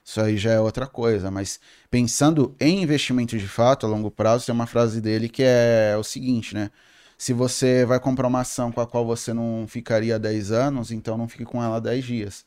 [0.05, 1.59] Isso aí já é outra coisa, mas
[1.91, 6.03] pensando em investimento de fato a longo prazo, tem uma frase dele que é o
[6.03, 6.71] seguinte, né?
[7.17, 11.17] Se você vai comprar uma ação com a qual você não ficaria 10 anos, então
[11.17, 12.45] não fique com ela 10 dias.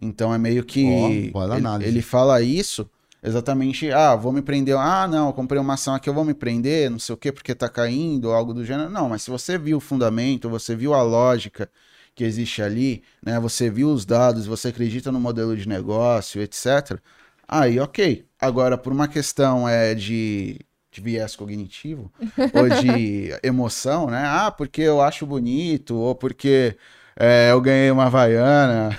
[0.00, 0.84] Então é meio que.
[0.84, 2.88] Oh, ele, ele, fala isso
[3.26, 3.90] exatamente.
[3.92, 4.76] Ah, vou me prender.
[4.76, 7.32] Ah, não, eu comprei uma ação aqui, eu vou me prender, não sei o quê,
[7.32, 8.90] porque tá caindo, algo do gênero.
[8.90, 11.70] Não, mas se você viu o fundamento, você viu a lógica
[12.14, 13.38] que existe ali, né?
[13.40, 17.00] Você viu os dados, você acredita no modelo de negócio, etc.
[17.46, 18.26] Aí, ok.
[18.40, 20.60] Agora, por uma questão é de
[20.90, 22.10] de viés cognitivo
[22.54, 24.22] ou de emoção, né?
[24.26, 26.76] Ah, porque eu acho bonito, ou porque
[27.18, 28.90] é, eu ganhei uma Havaiana.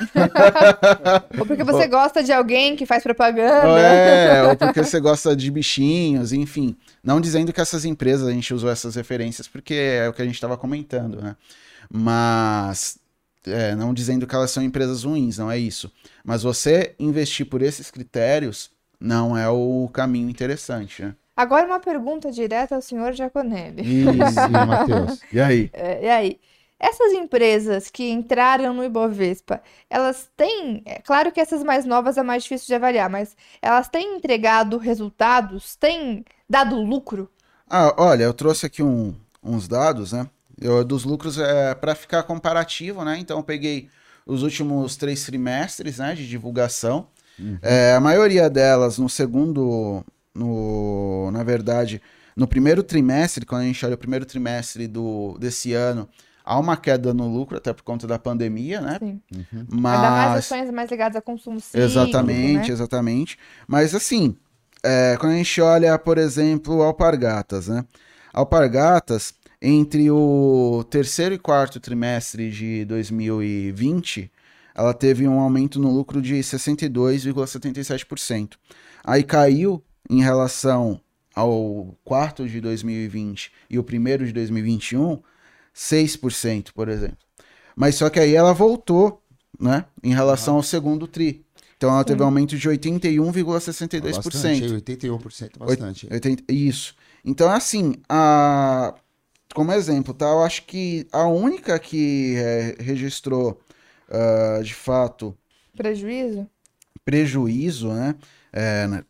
[1.37, 1.89] ou porque você ou...
[1.89, 3.79] gosta de alguém que faz propaganda.
[3.79, 6.75] É, ou porque você gosta de bichinhos, enfim.
[7.03, 10.25] Não dizendo que essas empresas, a gente usou essas referências porque é o que a
[10.25, 11.35] gente estava comentando, né?
[11.91, 12.97] Mas
[13.45, 15.91] é, não dizendo que elas são empresas ruins, não é isso.
[16.23, 21.15] Mas você investir por esses critérios não é o caminho interessante, né?
[21.35, 23.83] Agora uma pergunta direta ao senhor Giaconelli.
[23.83, 25.19] Isso, Matheus.
[25.31, 25.69] E aí?
[25.71, 26.39] É, e aí?
[26.79, 30.83] Essas empresas que entraram no Ibovespa, elas têm.
[30.85, 34.77] É claro que essas mais novas é mais difícil de avaliar, mas elas têm entregado
[34.77, 35.75] resultados?
[35.75, 37.29] Têm dado lucro?
[37.67, 40.29] Ah, olha, eu trouxe aqui um, uns dados, né?
[40.59, 43.17] Eu, dos lucros é para ficar comparativo, né?
[43.17, 43.89] Então eu peguei
[44.25, 47.07] os últimos três trimestres né, de divulgação.
[47.39, 47.57] Uhum.
[47.61, 50.03] É, a maioria delas no segundo.
[50.35, 51.99] No, na verdade,
[52.35, 56.07] no primeiro trimestre, quando a gente olha o primeiro trimestre do, desse ano,
[56.47, 58.97] Há uma queda no lucro, até por conta da pandemia, né?
[58.99, 59.21] Sim.
[59.35, 59.67] Uhum.
[59.69, 59.95] Mas...
[59.95, 62.73] Ainda mais ações mais ligadas a consumo cíclico, Exatamente, né?
[62.73, 63.37] exatamente.
[63.67, 64.33] Mas assim,
[64.81, 67.83] é, quando a gente olha, por exemplo, Alpargatas, né?
[68.33, 74.31] Alpargatas, entre o terceiro e quarto trimestre de 2020,
[74.73, 78.53] ela teve um aumento no lucro de 62,77%.
[79.03, 81.01] Aí caiu em relação
[81.35, 85.21] ao quarto de 2020 e o primeiro de 2021
[85.77, 87.19] 6%, por exemplo.
[87.75, 89.21] Mas só que aí ela voltou,
[89.59, 90.59] né, em relação uhum.
[90.59, 91.45] ao segundo tri.
[91.77, 94.01] Então ela teve um aumento de 81,62%.
[94.01, 96.07] Bastante, 81%, bastante.
[96.11, 96.95] 80, isso.
[97.23, 98.95] Então, assim, a,
[99.53, 100.25] como exemplo, tá?
[100.25, 103.61] Eu acho que a única que é, registrou,
[104.09, 105.37] uh, de fato...
[105.75, 106.49] Prejuízo?
[107.05, 108.15] Prejuízo, né?
[108.51, 109.03] É, né?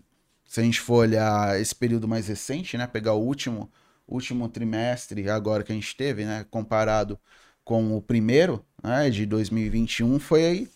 [0.46, 2.86] Se a gente for olhar esse período mais recente, né?
[2.86, 3.72] Pegar o último
[4.08, 7.20] último trimestre agora que a gente teve, né, comparado
[7.63, 10.70] com o primeiro, né, de 2021, foi aí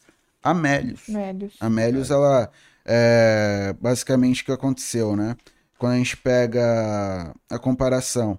[0.43, 1.07] a Melius.
[1.07, 1.53] Melius.
[1.59, 2.51] A Melius, ela,
[2.83, 5.37] é, basicamente o que aconteceu, né,
[5.77, 8.37] quando a gente pega a comparação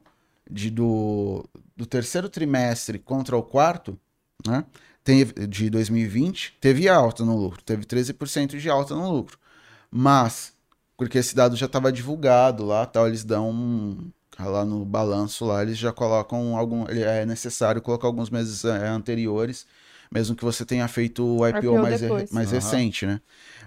[0.51, 3.99] de do, do terceiro trimestre contra o quarto,
[4.47, 4.65] né,
[5.03, 9.39] teve, de 2020, teve alta no lucro, teve 13% de alta no lucro.
[9.91, 10.53] Mas,
[10.97, 15.63] porque esse dado já estava divulgado lá, tal, eles dão um, lá no balanço lá
[15.63, 19.67] eles já colocam algum é necessário colocar alguns meses é, anteriores
[20.13, 22.55] mesmo que você tenha feito o IPO, IPO mais, mais uhum.
[22.55, 23.19] recente, né?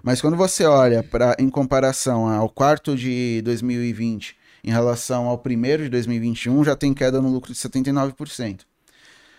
[0.02, 5.82] Mas quando você olha para em comparação ao quarto de 2020 em relação ao primeiro
[5.82, 8.60] de 2021, já tem queda no lucro de 79%.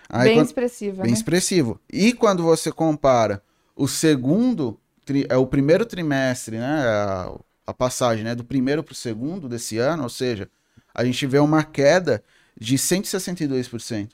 [0.09, 1.17] Aí, bem quando, expressivo, Bem né?
[1.17, 1.79] expressivo.
[1.91, 3.41] E quando você compara
[3.75, 6.65] o segundo, tri, é o primeiro trimestre, né?
[6.65, 7.33] A,
[7.67, 10.49] a passagem né, do primeiro para o segundo desse ano, ou seja,
[10.97, 12.23] a gente vê uma queda
[12.59, 14.09] de 162%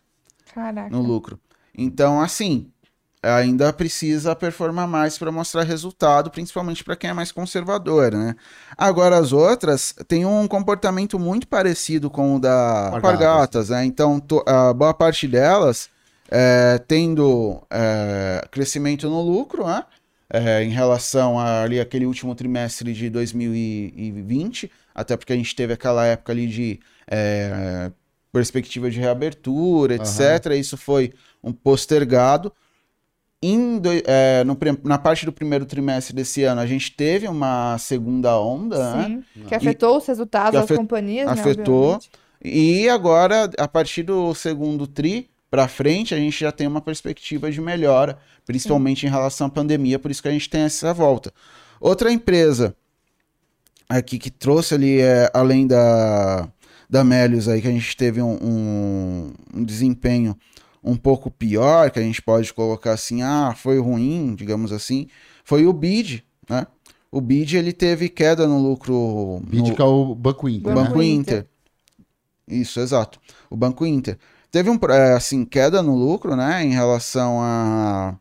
[0.53, 0.89] Caraca.
[0.89, 1.39] no lucro.
[1.73, 2.69] Então, assim,
[3.23, 8.35] ainda precisa performar mais para mostrar resultado, principalmente para quem é mais conservador, né?
[8.77, 13.85] Agora as outras têm um comportamento muito parecido com o da Pargatas, né?
[13.85, 15.89] Então a boa parte delas
[16.29, 19.85] é, tendo é, crescimento no lucro, né?
[20.35, 25.73] É, em relação a, ali aquele último trimestre de 2020, até porque a gente teve
[25.73, 27.91] aquela época ali de é,
[28.31, 30.47] perspectiva de reabertura, etc.
[30.47, 30.53] Uhum.
[30.53, 31.13] Isso foi
[31.43, 32.51] um postergado.
[33.41, 38.39] Do, é, no, na parte do primeiro trimestre desse ano, a gente teve uma segunda
[38.39, 39.03] onda, né?
[39.03, 39.45] Sim, né?
[39.49, 41.93] que afetou e, os resultados das companhias, né, Afetou.
[41.93, 41.99] Né,
[42.43, 47.51] e agora, a partir do segundo tri para frente, a gente já tem uma perspectiva
[47.51, 49.05] de melhora, principalmente Sim.
[49.05, 51.31] em relação à pandemia, por isso que a gente tem essa volta.
[51.79, 52.75] Outra empresa
[53.87, 56.49] aqui que trouxe ali, é, além da,
[56.89, 60.35] da Melius aí, que a gente teve um, um, um, desempenho
[60.83, 65.05] um pouco pior, que a gente pode colocar assim, ah, foi ruim, digamos assim,
[65.43, 66.65] foi o BID, né?
[67.11, 69.39] O BID, ele teve queda no lucro...
[69.45, 69.75] BID no...
[69.75, 71.05] que é o Banco Inter, o Banco né?
[71.05, 71.47] Inter.
[72.47, 73.19] Isso, exato.
[73.51, 74.17] O Banco Inter.
[74.53, 78.15] Teve, um, é, assim, queda no lucro, né, em relação a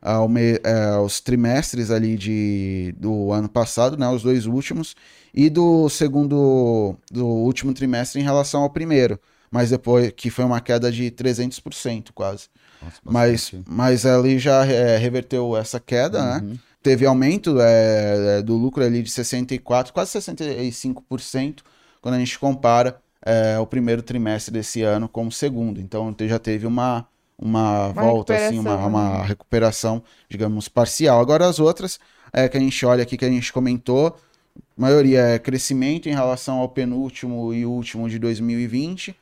[0.00, 4.96] ao me, é, aos trimestres ali de, do ano passado, né, os dois últimos,
[5.32, 10.58] e do segundo, do último trimestre em relação ao primeiro, mas depois que foi uma
[10.58, 12.48] queda de 300% quase.
[12.82, 16.38] Nossa, mas, mas ali já é, reverteu essa queda, né?
[16.38, 16.48] uhum.
[16.52, 16.58] né?
[16.82, 21.58] Teve aumento é, é, do lucro ali de 64%, quase 65%,
[22.00, 25.80] quando a gente compara é, o primeiro trimestre desse ano com o segundo.
[25.80, 27.06] Então já teve uma,
[27.38, 29.24] uma, uma volta, assim, uma, uma né?
[29.26, 31.20] recuperação, digamos, parcial.
[31.20, 31.98] Agora as outras
[32.32, 34.16] é, que a gente olha aqui, que a gente comentou,
[34.56, 39.16] a maioria é crescimento em relação ao penúltimo e último de 2020,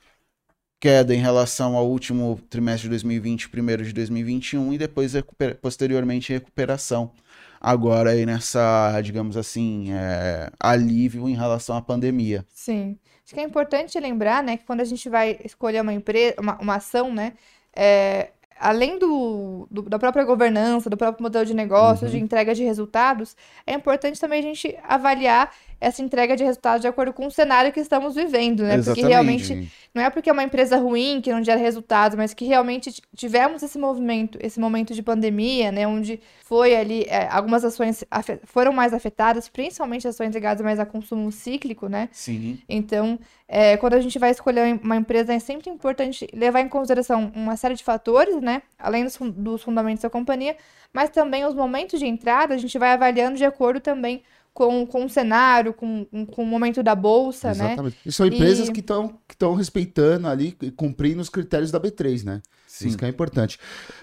[0.81, 6.33] queda em relação ao último trimestre de 2020, primeiro de 2021 e depois recupera posteriormente
[6.33, 7.13] recuperação.
[7.61, 12.47] Agora aí nessa, digamos assim, é, alívio em relação à pandemia.
[12.49, 12.97] Sim.
[13.31, 16.59] Acho que é importante lembrar, né, que quando a gente vai escolher uma empresa, uma,
[16.61, 17.35] uma ação, né,
[17.77, 22.19] é, além do, do, da própria governança, do próprio modelo de negócios, uhum.
[22.19, 26.89] de entrega de resultados, é importante também a gente avaliar essa entrega de resultados de
[26.89, 28.75] acordo com o cenário que estamos vivendo, né?
[28.75, 29.01] Exatamente.
[29.01, 32.45] Porque realmente não é porque é uma empresa ruim que não gera resultados, mas que
[32.45, 35.87] realmente tivemos esse movimento, esse momento de pandemia, né?
[35.87, 38.05] Onde foi ali, é, algumas ações
[38.45, 42.11] foram mais afetadas, principalmente ações ligadas mais a consumo cíclico, né?
[42.13, 42.59] Sim.
[42.69, 43.19] Então,
[43.49, 47.57] é, quando a gente vai escolher uma empresa, é sempre importante levar em consideração uma
[47.57, 48.63] série de fatores, né?
[48.79, 50.57] Além dos, dos fundamentos da companhia,
[50.93, 54.23] mas também os momentos de entrada, a gente vai avaliando de acordo também
[54.53, 57.61] com, com o cenário, com, com o momento da bolsa, Exatamente.
[57.61, 57.73] né?
[57.73, 57.99] Exatamente.
[58.07, 58.73] E são empresas e...
[58.73, 62.43] que estão que respeitando ali e cumprindo os critérios da B3, né?
[62.67, 62.89] Sim.
[62.89, 63.59] Isso que é importante.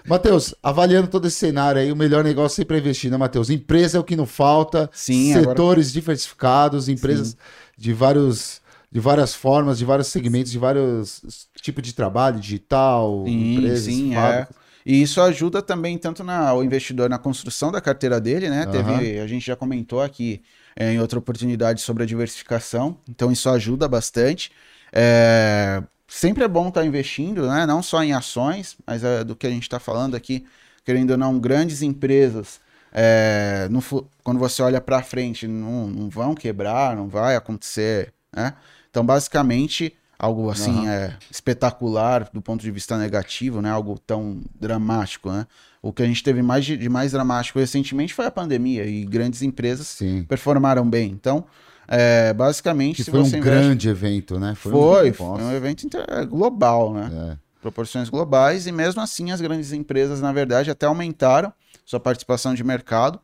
[0.06, 3.50] Matheus, avaliando todo esse cenário aí, o melhor negócio sempre é investir, né, Matheus?
[3.50, 5.92] Empresa é o que não falta, Sim, setores agora...
[5.92, 7.36] diversificados, empresas Sim.
[7.76, 13.54] de vários de várias formas, de vários segmentos, de vários tipos de trabalho, digital, sim,
[13.54, 14.16] empresas, sim, é.
[14.16, 14.56] fábricas.
[14.56, 14.67] É.
[14.88, 18.64] E isso ajuda também tanto na, o investidor na construção da carteira dele, né?
[18.64, 18.72] Uhum.
[18.72, 20.40] Teve, a gente já comentou aqui
[20.74, 24.50] é, em outra oportunidade sobre a diversificação, então isso ajuda bastante.
[24.90, 27.66] É, sempre é bom estar tá investindo, né?
[27.66, 30.46] Não só em ações, mas é, do que a gente está falando aqui,
[30.86, 32.58] querendo ou não, grandes empresas.
[32.90, 33.82] É, no,
[34.24, 38.54] quando você olha para frente, não, não vão quebrar, não vai acontecer, né?
[38.88, 40.88] Então, basicamente, algo assim uhum.
[40.88, 43.70] é, espetacular do ponto de vista negativo, né?
[43.70, 45.46] Algo tão dramático, né?
[45.80, 49.04] O que a gente teve mais de, de mais dramático recentemente foi a pandemia e
[49.04, 50.24] grandes empresas Sim.
[50.24, 51.10] performaram bem.
[51.10, 51.44] Então,
[51.86, 53.40] é, basicamente, que foi um investe...
[53.40, 54.54] grande evento, né?
[54.56, 56.04] Foi, foi, um, foi um evento inter...
[56.26, 57.10] global, né?
[57.32, 57.48] É.
[57.62, 61.52] Proporções globais e mesmo assim as grandes empresas, na verdade, até aumentaram
[61.84, 63.20] sua participação de mercado.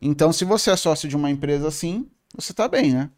[0.00, 3.10] Então, se você é sócio de uma empresa assim, você está bem, né?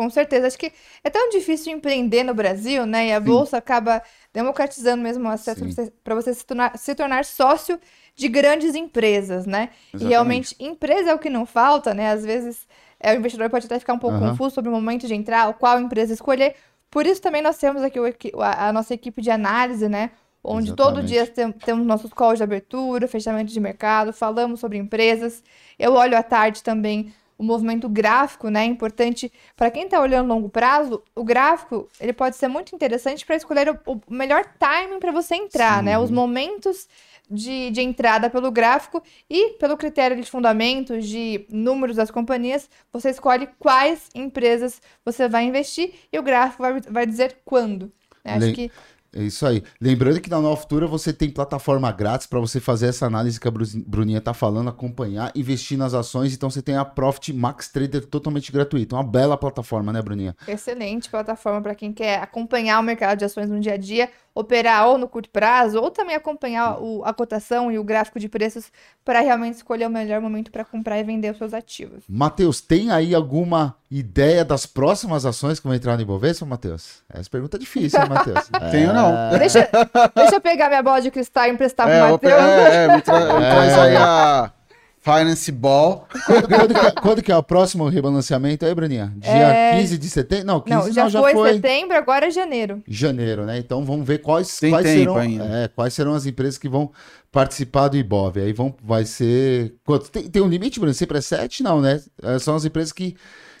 [0.00, 0.46] Com certeza.
[0.46, 0.72] Acho que
[1.04, 3.08] é tão difícil empreender no Brasil, né?
[3.08, 3.26] E a Sim.
[3.26, 5.62] Bolsa acaba democratizando mesmo o acesso
[6.02, 7.78] para você, se, tornar, se tornar sócio
[8.16, 9.68] de grandes empresas, né?
[9.92, 10.02] Exatamente.
[10.02, 12.12] E realmente, empresa é o que não falta, né?
[12.12, 12.66] Às vezes
[12.98, 14.30] é, o investidor pode até ficar um pouco uhum.
[14.30, 16.54] confuso sobre o momento de entrar, qual empresa escolher.
[16.90, 20.12] Por isso também nós temos aqui o, a, a nossa equipe de análise, né?
[20.42, 20.96] Onde Exatamente.
[20.96, 25.44] todo dia tem, temos nossos calls de abertura, fechamento de mercado, falamos sobre empresas.
[25.78, 28.64] Eu olho à tarde também o movimento gráfico, né?
[28.64, 33.24] É importante para quem está olhando longo prazo, o gráfico ele pode ser muito interessante
[33.24, 35.86] para escolher o, o, melhor timing para você entrar, Sim.
[35.86, 35.98] né?
[35.98, 36.86] Os momentos
[37.30, 43.08] de, de entrada pelo gráfico e pelo critério de fundamentos, de números das companhias, você
[43.08, 47.90] escolhe quais empresas você vai investir e o gráfico vai, vai dizer quando.
[48.22, 48.34] Né?
[48.34, 48.70] Acho que
[49.12, 49.62] É isso aí.
[49.80, 53.48] Lembrando que na Nova Futura você tem plataforma grátis para você fazer essa análise que
[53.48, 56.32] a Bruninha tá falando, acompanhar, investir nas ações.
[56.32, 58.94] Então você tem a Profit Max Trader totalmente gratuito.
[58.94, 60.36] Uma bela plataforma, né, Bruninha?
[60.46, 64.08] Excelente plataforma para quem quer acompanhar o mercado de ações no dia a dia
[64.40, 68.28] operar ou no curto prazo, ou também acompanhar o, a cotação e o gráfico de
[68.28, 68.70] preços
[69.04, 72.04] para realmente escolher o melhor momento para comprar e vender os seus ativos.
[72.08, 77.02] Matheus, tem aí alguma ideia das próximas ações que vão entrar no Ibovespa, Matheus?
[77.08, 78.50] Essa pergunta é difícil, hein, Matheus?
[78.60, 78.70] é...
[78.70, 79.38] Tenho não.
[79.38, 79.68] Deixa,
[80.14, 82.32] deixa eu pegar minha bola de cristal e emprestar é, pro Matheus.
[82.32, 83.16] É, é, me tra...
[83.18, 83.50] é.
[83.50, 84.52] traz aí a
[85.00, 86.06] Finance Ball.
[86.26, 89.12] Quando, quando, que, é, quando, que, é o próximo rebalanceamento aí, Bruninha?
[89.16, 89.80] Dia é...
[89.80, 90.46] 15 de setembro?
[90.46, 92.82] Não, 15 não, já, não, já foi, foi setembro, agora é janeiro.
[92.86, 93.58] Janeiro, né?
[93.58, 96.92] Então vamos ver quais, quais serão, é, quais serão as empresas que vão
[97.32, 98.36] participar do Ibov.
[98.38, 99.74] Aí vão, vai ser.
[99.84, 100.10] Quanto?
[100.10, 100.92] Tem, tem um limite, Bruno?
[100.92, 101.62] Sempre é 7?
[101.62, 102.00] Não, né?
[102.22, 103.16] É, são as empresas que.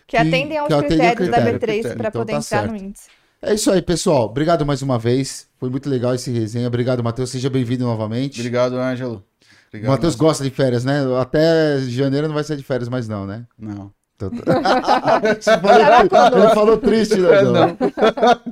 [0.06, 2.70] Que, que atendem aos que critérios critério, da B3 para então, poder tá entrar certo.
[2.72, 3.08] no índice.
[3.40, 4.24] É isso aí, pessoal.
[4.24, 5.46] Obrigado mais uma vez.
[5.58, 6.66] Foi muito legal esse resenha.
[6.66, 7.30] Obrigado, Matheus.
[7.30, 8.40] Seja bem-vindo novamente.
[8.40, 9.24] Obrigado, Ângelo.
[9.72, 11.00] O Matheus gosta de férias, né?
[11.20, 13.44] Até janeiro não vai ser de férias mais não, né?
[13.58, 13.92] Não.
[14.16, 14.30] Então,
[16.10, 17.42] falou, ele falou triste, né?
[17.42, 17.76] Não.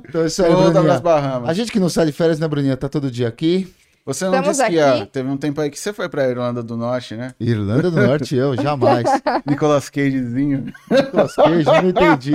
[0.07, 1.01] Então isso aí, Bruninha.
[1.45, 2.75] A gente que não sai de férias, né, Bruninha?
[2.75, 3.71] Tá todo dia aqui.
[4.05, 6.63] Você não Estamos disse que ia, teve um tempo aí que você foi pra Irlanda
[6.63, 7.33] do Norte, né?
[7.39, 9.05] Irlanda do Norte, eu, jamais.
[9.45, 10.73] Nicolas Cagezinho.
[10.89, 12.31] Nicolas Cage, não entendi.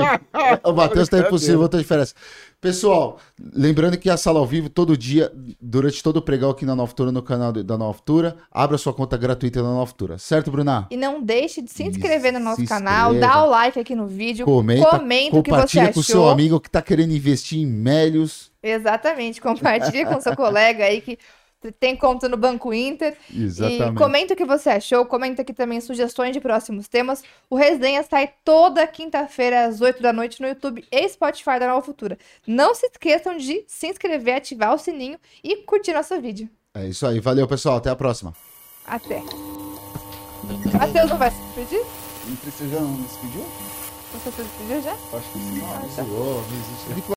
[0.63, 2.15] O Matheus tá impossível, de férias.
[2.65, 3.19] Pessoal,
[3.53, 6.95] lembrando que a sala ao vivo, todo dia, durante todo o pregão aqui na Nova
[7.13, 8.01] no canal da Nova
[8.51, 10.87] abra sua conta gratuita na Nova certo, Bruna?
[10.91, 14.47] E não deixe de se inscrever no nosso canal, dá o like aqui no vídeo,
[14.47, 15.93] comenta, comenta o que você achou.
[15.93, 18.51] com o seu amigo que está querendo investir em Melios.
[18.63, 21.19] Exatamente, compartilhe com seu colega aí que
[21.73, 23.17] tem conta no Banco Inter.
[23.35, 23.93] Exatamente.
[23.93, 27.23] E comenta o que você achou, comenta aqui também sugestões de próximos temas.
[27.49, 31.83] O Resenha sai toda quinta-feira às 8 da noite no YouTube e Spotify da Nova
[31.83, 32.19] Futura.
[32.47, 36.49] Não se esqueçam de se inscrever, ativar o sininho e curtir nosso vídeo.
[36.75, 37.21] É isso aí.
[37.21, 37.77] Valeu, pessoal.
[37.77, 38.35] Até a próxima.
[38.87, 39.23] Até.
[40.79, 41.85] Matheus não vai se despedir?
[42.27, 43.45] Não precisa, não me despediu?
[44.13, 44.93] Você se despediu já?
[44.93, 45.61] Acho que sim.
[45.65, 46.03] Ah, tá.